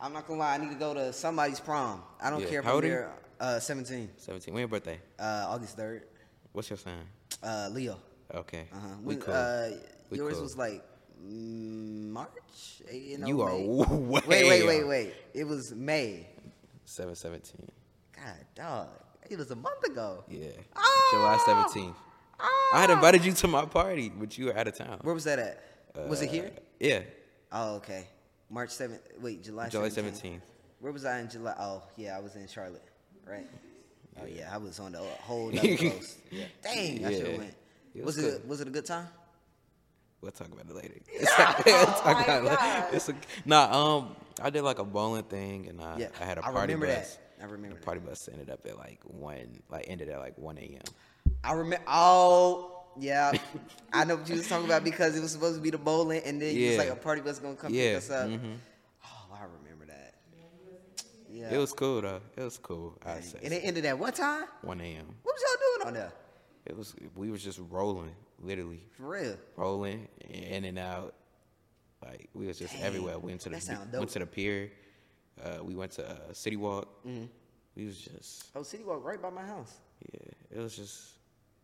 [0.00, 0.54] I'm not gonna lie.
[0.54, 2.02] I need to go to somebody's prom.
[2.22, 2.46] I don't Yeah.
[2.48, 2.90] care if How I'm you?
[2.90, 3.10] there.
[3.38, 4.10] Uh, 17.
[4.18, 4.52] 17.
[4.54, 4.98] When your birthday?
[5.18, 6.02] Uh, August 3rd.
[6.52, 7.04] What's your sign?
[7.42, 7.98] Uh, Leo.
[8.34, 8.64] Okay.
[8.72, 8.88] Uh huh.
[9.02, 9.32] We cool.
[9.34, 9.68] Uh,
[10.10, 10.42] We yours cool.
[10.42, 10.82] was like
[11.22, 12.28] mm, March.
[12.90, 15.14] Eh, no, You are way Wait, wait, wait, wait.
[15.34, 16.26] It was May.
[16.86, 17.68] 717.
[18.16, 18.88] God, dog.
[19.30, 20.24] It was a month ago.
[20.28, 20.48] Yeah.
[20.76, 21.08] Oh!
[21.12, 21.38] July
[22.40, 22.74] 17th.
[22.76, 24.98] I had invited you to my party, but you were out of town.
[25.02, 25.62] Where was that at?
[26.08, 26.50] was it here?
[26.56, 27.00] Uh, Yeah.
[27.52, 28.06] Oh, okay.
[28.48, 28.98] March 7th.
[29.20, 29.70] Wait, July 17th.
[29.70, 30.40] July 17th.
[30.80, 31.54] Where was I in July?
[31.58, 32.82] Oh, yeah, I was in Charlotte,
[33.26, 33.46] right?
[34.20, 36.18] Oh, yeah, I was on the whole other coast.
[36.30, 36.44] Yeah.
[36.62, 37.54] Dang, I should have went.
[37.94, 39.08] It Was, was it was it a good time?
[40.20, 40.94] We'll talk about it later.
[41.66, 42.26] we'll talk my.
[42.26, 42.94] God.
[42.94, 43.14] It's a,
[43.44, 46.74] nah, um, I did like a bowling thing, and uh, Yeah, I had a party
[46.74, 47.00] remember that.
[47.02, 47.18] bus.
[47.40, 47.84] I remember The that.
[47.84, 50.80] party bus ended up at like one, like ended at like one a.m.
[51.42, 51.84] I remember.
[51.88, 53.32] Oh, yeah.
[53.92, 56.22] I know what you was talking about because it was supposed to be the bowling,
[56.24, 58.28] and then it was like a party bus gonna come Yeah, pick us up.
[58.28, 58.56] mhm.
[59.04, 60.14] Oh, I remember that.
[61.32, 61.54] Yeah.
[61.54, 62.20] It was cool though.
[62.36, 62.98] It was cool.
[63.04, 64.44] I say And it ended at what time?
[64.62, 65.06] one a.m.
[65.22, 66.12] What was y'all doing on there?
[66.66, 69.36] It was we was just rolling, literally For real?
[69.56, 71.14] rolling in and out.
[72.04, 73.18] Like we was just Dang, everywhere.
[73.18, 73.92] We went to the went.
[73.92, 74.04] Mm-hmm.
[74.04, 74.70] to the pier.
[75.42, 76.86] Uh, we went to uh, City Walk.
[77.04, 79.72] We was just Oh, City Walk right by my house.
[80.12, 80.58] yeah.
[80.58, 81.12] It was just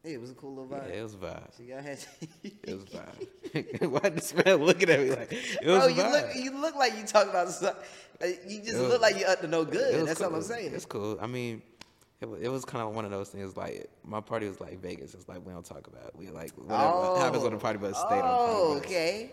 [0.07, 0.85] Yeah, it was a cool little yeah.
[0.85, 0.95] vibe.
[0.97, 1.57] It was a vibe.
[1.57, 1.99] So y'all had.
[2.43, 2.87] It was a
[3.83, 3.91] vibe.
[4.03, 6.97] Why this man looking at me like it was Bro, you look, you look like
[6.97, 7.83] you talk about something.
[8.47, 10.07] You just was- look like you up to no good.
[10.07, 10.73] That's all I'm saying.
[10.75, 11.19] It's cool.
[11.21, 11.61] I mean,
[12.21, 13.57] it, it was kind of one of those things.
[13.57, 15.13] Like my party was like Vegas.
[15.15, 16.05] It's like we don't talk about.
[16.07, 16.17] It.
[16.17, 17.97] We like whatever happens on the party bus.
[17.99, 19.31] Stayed on the Oh, party okay.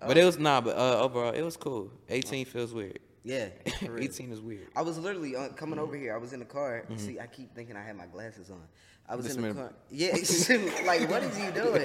[0.00, 0.60] But it was nah.
[0.60, 1.90] But uh, overall, it was cool.
[2.08, 2.98] 18 feels weird.
[3.24, 3.48] Yeah.
[3.98, 4.68] 18 is weird.
[4.76, 5.84] I was literally uh, coming Mm-hmm.
[5.84, 6.14] over here.
[6.14, 6.84] I was in the car.
[6.96, 8.60] See, I keep thinking I had my glasses on.
[9.08, 9.72] I was This in the car.
[9.90, 10.12] Yeah,
[10.86, 11.82] like what is you doing?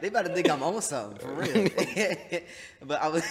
[0.00, 1.68] They about to think I'm on something for real.
[2.84, 3.24] but I was.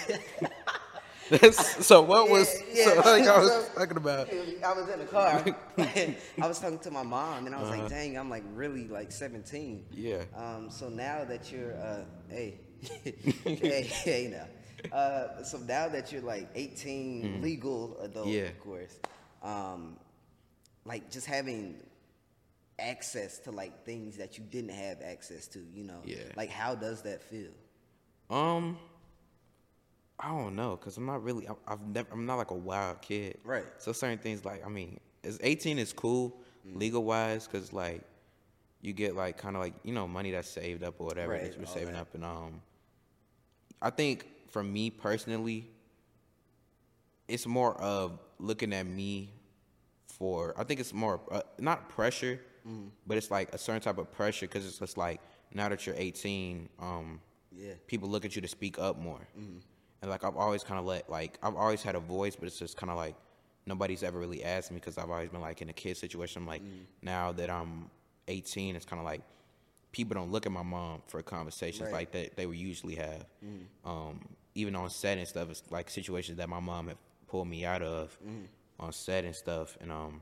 [1.85, 4.29] so what was Yeah, so like I was So- talking about?
[4.31, 5.43] I was in the car.
[5.77, 7.81] I was talking to my mom, and I was Uh-huh.
[7.81, 10.23] like, "Dang, I'm like really like 17." Yeah.
[10.35, 10.69] Um.
[10.69, 12.59] So now that you're, uh, hey,
[13.43, 14.95] hey, hey, now.
[14.97, 15.43] Uh.
[15.43, 18.27] So now that you're like 18, legal adult.
[18.27, 18.43] Yeah.
[18.43, 18.97] of course.
[19.43, 19.97] Um.
[20.85, 21.81] Like just having
[22.79, 25.59] access to like things that you didn't have access to.
[25.73, 26.01] You know.
[26.05, 26.17] Yeah.
[26.35, 27.51] Like how does that feel?
[28.29, 28.77] Um,
[30.19, 31.47] I don't know, cause I'm not really.
[31.47, 32.07] I- I've never.
[32.11, 33.37] I'm not like a wild kid.
[33.43, 33.65] Right.
[33.77, 36.77] So certain things like I mean, as 18 is cool Mm.
[36.79, 38.01] legal wise, cause like
[38.81, 41.43] you get like kind of like you know money that's saved up or whatever Right,
[41.43, 42.01] that you're saving that.
[42.01, 42.61] up, and um,
[43.81, 45.67] I think for me personally,
[47.27, 49.31] it's more of looking at me
[50.07, 50.55] for.
[50.57, 52.89] I think it's more uh, not pressure, Mm.
[53.05, 55.21] but it's like a certain type of pressure, cause it's just like
[55.53, 57.73] now that you're 18, um, Yeah.
[57.87, 59.27] people look at you to speak up more.
[60.01, 62.59] And like I've always kind of let like I've always had a voice, but it's
[62.59, 63.15] just kind of like
[63.65, 66.41] nobody's ever really asked me because I've always been like in a kid situation.
[66.43, 66.61] I'm like
[67.01, 67.89] now that I'm
[68.27, 69.21] 18, it's kind of like
[69.91, 71.93] people don't look at my mom for conversations Right.
[71.93, 73.25] like that they would usually have.
[73.85, 74.19] Um,
[74.55, 76.97] even on set and stuff, it's like situations that my mom had
[77.27, 78.17] pulled me out of
[78.79, 80.21] on set and stuff, and um,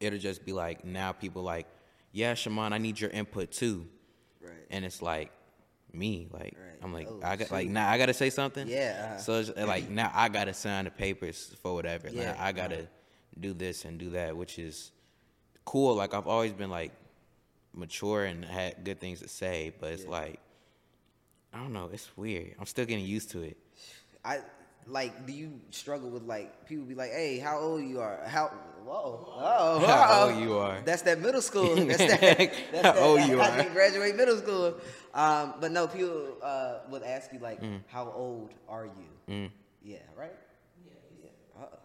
[0.00, 1.66] it'll just be like now people like,
[2.12, 3.86] yeah, Shamon, I need your input too.
[4.42, 4.52] Right.
[4.70, 5.32] and it's like
[5.92, 6.78] me like Right.
[6.82, 8.68] i'm like Oh, i got like now i gotta say something?
[8.68, 9.18] Yeah, uh-huh.
[9.18, 12.08] so it's like now i gotta sign the papers for whatever.
[12.10, 12.86] Yeah, like, i gotta
[13.40, 14.92] do this and do that which is
[15.64, 15.94] cool.
[15.96, 16.92] Like i've always been like
[17.74, 20.38] mature and had good things to say but it's like
[21.52, 22.54] i don't know it's weird.
[22.60, 23.56] I'm still getting used to it.
[24.24, 24.40] I
[24.86, 25.26] like.
[25.26, 28.20] Do you struggle with like people be like, "Hey, how old you are?
[28.26, 28.48] How
[28.84, 30.80] whoa, whoa, How old you are.
[30.84, 31.74] That's that middle school.
[31.86, 32.20] That's that.
[32.20, 33.56] That's How that, old you I are.
[33.58, 34.74] didn't graduate middle school.
[35.14, 37.80] Um, but no, people uh, would ask you like, Mm.
[37.88, 39.50] "How old are you?"
[39.82, 40.32] Yeah, right.
[40.84, 41.62] Yeah.
[41.62, 41.78] Uh-oh.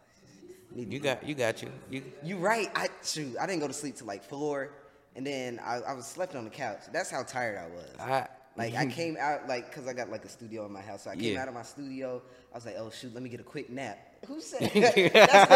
[0.75, 2.69] You got you got you you You right.
[2.75, 3.35] I shoot.
[3.39, 4.73] I didn't go to sleep till like four,
[5.15, 6.79] and then I, I was slept on the couch.
[6.91, 7.99] That's how tired I was.
[7.99, 8.27] I,
[8.61, 11.03] Like I came out like because I got like a studio in my house.
[11.03, 11.33] So I came.
[11.33, 11.41] Yeah.
[11.41, 12.21] out of my studio.
[12.53, 13.97] I was like, oh shoot, let me get a quick nap.
[14.27, 15.47] Who said that's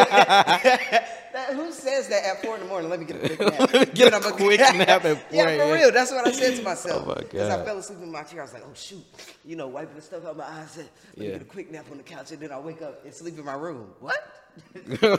[1.34, 2.90] that, Who says that at four in the morning?
[2.90, 3.60] Let me get a quick nap.
[3.74, 5.74] Let me get Then quick nap at Yeah, for a.m..
[5.74, 5.92] real.
[5.92, 7.04] That's what I said to myself.
[7.06, 7.66] Oh my Because I God.
[7.66, 8.42] fell asleep in my chair.
[8.42, 9.04] I was like, oh shoot,
[9.46, 10.64] you know, wiping the stuff out of my eyes.
[10.64, 11.32] I said, let me Yeah.
[11.34, 13.46] get a quick nap on the couch, and then I wake up and sleep in
[13.46, 13.94] my room.
[14.00, 14.18] What?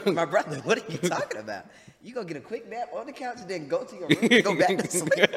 [0.07, 1.65] my brother, what are you talking about?
[2.01, 4.27] You gonna get a quick nap on the couch and then go to your room
[4.31, 5.29] and go back to sleep?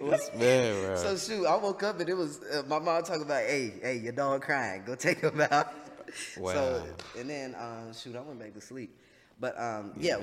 [0.00, 3.22] What's man bro So shoot, I woke up and it was uh, my mom talking
[3.22, 5.68] about, hey, hey, your dog crying, go take him out.
[6.14, 6.86] So Wow.
[7.18, 8.96] and then um, shoot, I went back to sleep.
[9.40, 10.18] But um, yeah,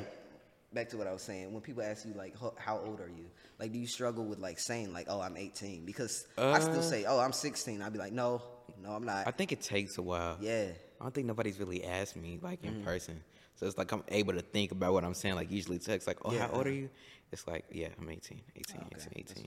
[0.74, 1.52] back to what I was saying.
[1.54, 3.26] When people ask you like, how old are you?
[3.60, 5.86] Like, do you struggle with like saying like, oh, I'm 18?
[5.86, 7.82] Because I still Uh, say, oh, I'm 16.
[7.82, 8.42] I'd be like, no,
[8.82, 9.28] No, I'm not.
[9.28, 10.38] I think it takes a while.
[10.42, 10.68] yeah.
[11.02, 13.22] I don't think nobody's really asked me like in person.
[13.56, 15.36] So it's like I'm able to think about what I'm saying.
[15.36, 16.48] Like usually text like, oh, Yeah.
[16.48, 16.90] how old are you?
[17.32, 19.46] It's like, yeah, I'm 18, 18, Okay, 18, 18.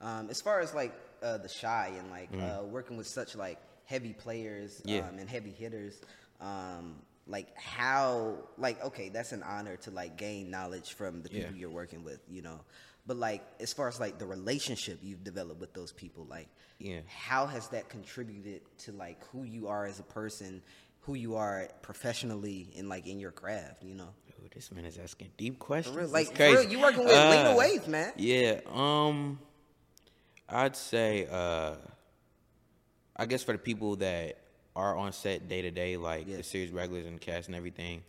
[0.00, 2.60] Um, as far as like uh, the Chi and like Mm-hmm.
[2.60, 5.00] uh, working with such like heavy players Yeah.
[5.08, 6.00] um, and heavy hitters,
[6.40, 6.94] um,
[7.26, 11.58] like how like okay, that's an honor to like gain knowledge from the people Yeah.
[11.60, 12.60] you're working with, you know.
[13.08, 16.46] But like as far as like the relationship you've developed with those people, like
[16.78, 17.00] Yeah.
[17.08, 20.62] how has that contributed to like who you are as a person,
[21.00, 24.10] who you are professionally and like in your craft, you know?
[24.40, 25.96] Dude, this man is asking deep questions.
[25.96, 28.12] real, like, real, you working with Lena Uh, Waithe, man.
[28.16, 28.60] Yeah.
[28.66, 29.38] Um,
[30.48, 31.76] I'd say, uh,
[33.16, 34.36] I guess for the people that
[34.76, 36.36] are on set day to day, like Yeah.
[36.36, 38.02] the series regulars and cast and everything,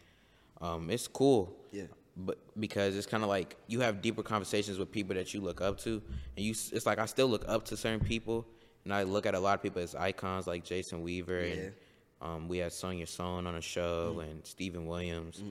[0.61, 1.55] um, it's cool.
[1.71, 1.85] Yeah.
[2.25, 5.61] But because it's kind of like you have deeper conversations with people that you look
[5.61, 6.01] up to,
[6.35, 8.45] and you it's like I still look up to certain people,
[8.83, 11.53] and I look at a lot of people as icons, like Jason Weaver, Yeah.
[11.53, 11.73] and
[12.21, 14.23] um, we had Sonia Sohn on a show, Mm.
[14.23, 15.41] and Steven Williams,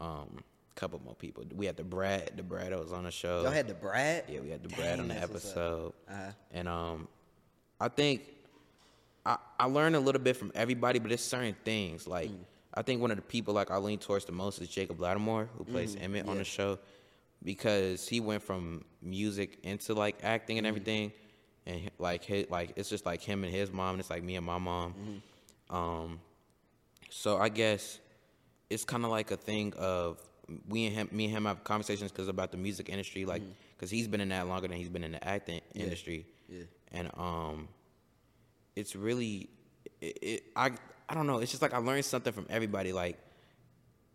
[0.00, 1.44] um, a couple more people.
[1.54, 3.42] We had Da Brat, Da Brat was on the show.
[3.42, 4.28] Y'all had Da Brat.
[4.28, 5.50] Yeah, we had Da Brat on the that's what's up.
[5.56, 6.32] episode, Uh-huh.
[6.52, 7.08] and um,
[7.80, 8.22] I think
[9.24, 12.38] I I learned a little bit from everybody, but it's certain things Mm.
[12.74, 15.48] I think one of the people like I lean towards the most is Jacob Latimore,
[15.56, 16.78] who plays Emmett on Mm, the show,
[17.42, 20.58] because he went from music into like acting Mm.
[20.58, 21.12] and everything,
[21.66, 24.36] and like his, like it's just like him and his mom, and it's like me
[24.36, 24.94] and my mom.
[24.94, 25.76] Mm-hmm.
[25.76, 26.20] Um,
[27.10, 27.98] so I guess
[28.68, 30.20] it's kind of like a thing of
[30.68, 33.42] we and him, me and him have conversations because about the music industry, like
[33.76, 36.60] because he's been in that longer than he's been in the acting industry, Mm-hmm.
[36.60, 36.64] yeah.
[37.00, 37.68] and um,
[38.76, 39.48] it's really,
[40.00, 40.72] it, it, I
[41.10, 43.18] I don't know, it's just like I learned something from everybody, like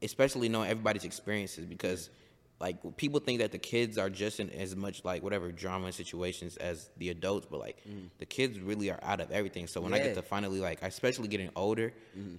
[0.02, 2.10] especially knowing everybody's experiences because.
[2.58, 6.56] Like people think that the kids are just in as much like whatever drama situations
[6.56, 7.84] as the adults, but like
[8.18, 9.68] the kids really are out of everything.
[9.68, 10.04] So when I Mm.
[10.06, 11.92] Get to finally like, especially getting older,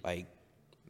[0.02, 0.24] like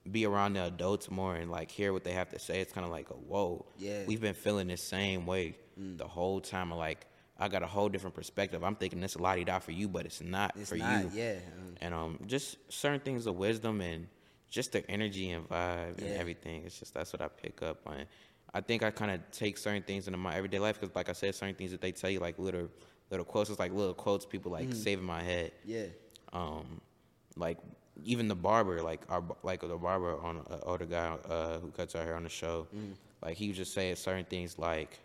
[0.08, 2.60] be around the adults more and like hear what they have to say.
[2.60, 3.66] It's kind of like a whoa.
[3.78, 4.02] Yeah.
[4.02, 4.06] Mm.
[4.06, 6.70] We've been feeling the same way the whole time.
[6.70, 7.04] Like
[7.38, 8.64] I got a whole different perspective.
[8.64, 11.10] I'm thinking this la di da for you, but it's not It's for not, you.
[11.14, 11.34] yeah.
[11.80, 14.08] And um, just certain things of wisdom and
[14.48, 16.62] just the energy and vibe and everything.
[16.64, 18.04] It's just that's what I pick up on.
[18.54, 21.12] I think I kind of take certain things into my everyday life because, like I
[21.12, 22.68] said, certain things that they tell you, like little
[23.10, 25.84] little quotes, it's like little quotes people like save in my head yeah.
[26.32, 26.80] um,
[27.36, 27.58] like
[28.04, 31.94] even the barber, like our like the barber on uh, older guy uh, who cuts
[31.94, 32.66] our hair on the show,
[33.22, 34.98] like he was just saying certain things like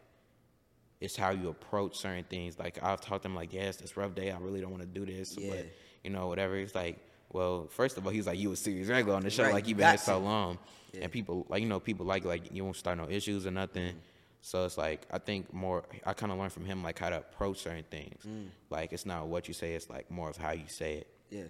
[1.01, 2.57] it's how you approach certain things.
[2.57, 4.31] Like I've talked to him like, yes, it's rough day.
[4.31, 5.49] I really don't want to do this, Yeah.
[5.49, 5.65] but
[6.03, 6.55] you know whatever.
[6.55, 6.99] It's like,
[7.33, 9.53] well, first of all, he was like, you a series regular on the show, Right,
[9.53, 10.59] like you you've been here so long,
[10.93, 11.01] Yeah.
[11.03, 13.95] and people like you know people like like you won't start no issues or nothing.
[14.43, 15.83] So it's like I think more.
[16.05, 18.23] I kind of learned from him like how to approach certain things.
[18.25, 18.47] Mm.
[18.69, 21.43] Like it's not what you say; it's like more of how you say it Yeah.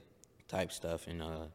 [0.48, 1.46] type stuff and uh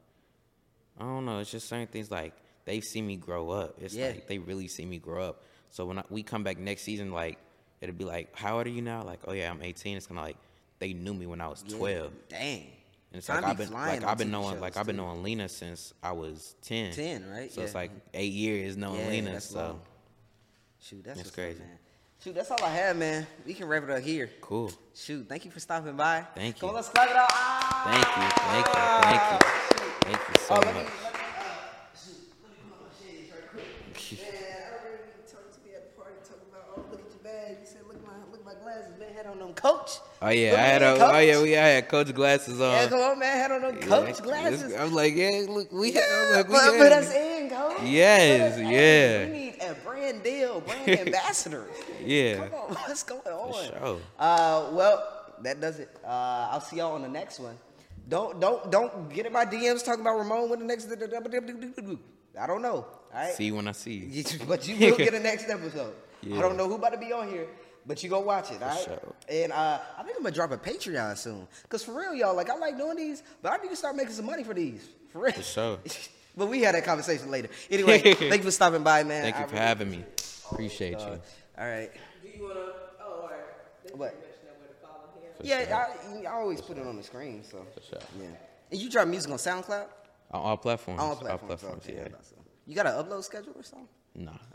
[0.98, 2.32] I don't know, it's just certain things like
[2.64, 3.76] they see me grow up.
[3.80, 4.08] It's Yeah.
[4.08, 5.42] like they really see me grow up.
[5.70, 7.38] So when I, we come back next season like
[7.80, 9.02] it'll be like how old are you now?
[9.02, 9.96] Like, oh yeah, I'm 18.
[9.96, 10.36] It's kind of like
[10.78, 12.12] they knew me when I was 12.
[12.28, 12.66] Dang.
[13.12, 15.48] And it's Time like I've been like I've been knowing like I've been knowing Lena
[15.48, 16.92] since I was 10.
[16.92, 17.52] 10, right?
[17.52, 19.80] So it's like 8 years knowing Yeah, Lena, so long.
[20.80, 21.62] Shoot, that's, That's crazy.
[21.62, 21.68] Up.
[22.22, 23.26] Shoot, that's all I have, man.
[23.46, 24.30] We can wrap it up here.
[24.40, 24.70] cool.
[24.94, 26.24] Shoot, thank you for stopping by.
[26.34, 26.60] Thank you.
[26.60, 27.26] Come on, let's clap it out.
[27.30, 27.82] Ah!
[27.86, 28.28] Thank you.
[28.52, 28.72] Thank you.
[29.06, 30.16] Thank you.
[30.16, 30.66] Thank you so Oh, much.
[30.66, 33.66] let me, uh, shoot, let me put on my shades right quick.
[33.66, 37.10] Man, I remember you talking to me at the party, talking about, oh, look at
[37.10, 37.58] your bag.
[37.60, 38.94] You said, look at my, look at my glasses.
[38.98, 39.98] Man, had on them coach.
[40.22, 41.26] Oh yeah, Look I had a, oh Coach.
[41.26, 42.72] yeah, we I had coach glasses on.
[42.72, 43.36] Yeah, come on, man.
[43.36, 44.74] Had on them Yeah, coach glasses.
[44.74, 47.50] I was like, yeah, look, we Yeah, had, look, we put, had put us in,
[47.50, 47.82] coach.
[47.84, 48.66] Yes, Put us in.
[48.68, 49.26] yeah.
[49.26, 51.66] We need a brand deal, brand ambassador.
[52.02, 52.36] Yeah.
[52.48, 53.64] Come on, what's going on?
[53.68, 53.98] sure.
[54.18, 55.90] Uh, well, that does it.
[56.02, 57.56] Uh, I'll see y'all on the next one.
[58.08, 60.88] Don't don't don't get in my DMs talking about Ramon when the next.
[62.40, 62.74] I don't know.
[62.74, 63.32] All right.
[63.34, 64.06] See you when I see you.
[64.06, 65.92] You- but you will get the next episode.
[66.22, 66.38] Yeah.
[66.38, 67.46] I don't know who about to be on here,
[67.86, 68.78] but you go watch it, all right?
[68.84, 69.14] sure.
[69.28, 71.46] And uh, I think I'm gonna drop a Patreon soon.
[71.68, 74.12] Cause for real, y'all, like I like doing these, but I need to start making
[74.14, 74.88] some money for these.
[75.10, 75.32] For real.
[75.32, 75.78] For sure.
[76.36, 77.48] but we had that conversation later.
[77.70, 79.22] Anyway, thank you for stopping by, man.
[79.22, 80.04] Thank you for really- having me.
[80.50, 80.98] Appreciate you.
[80.98, 81.18] all
[81.58, 81.90] right.
[82.22, 83.38] Do you want to, oh, all right.
[83.84, 84.12] They What?
[84.12, 85.32] pretty much know where to follow him.
[85.40, 86.26] For Yeah, sure.
[86.26, 87.66] I, I always put it on the screen, so.
[87.74, 87.98] For sure.
[88.20, 88.26] Yeah.
[88.70, 89.86] And you drop music on SoundCloud?
[90.32, 91.00] On all platforms.
[91.00, 91.40] On all platforms.
[91.64, 92.08] All platforms, okay, yeah.
[92.08, 92.44] that's all.
[92.66, 93.88] You got an upload schedule or something?
[94.14, 94.32] Nah.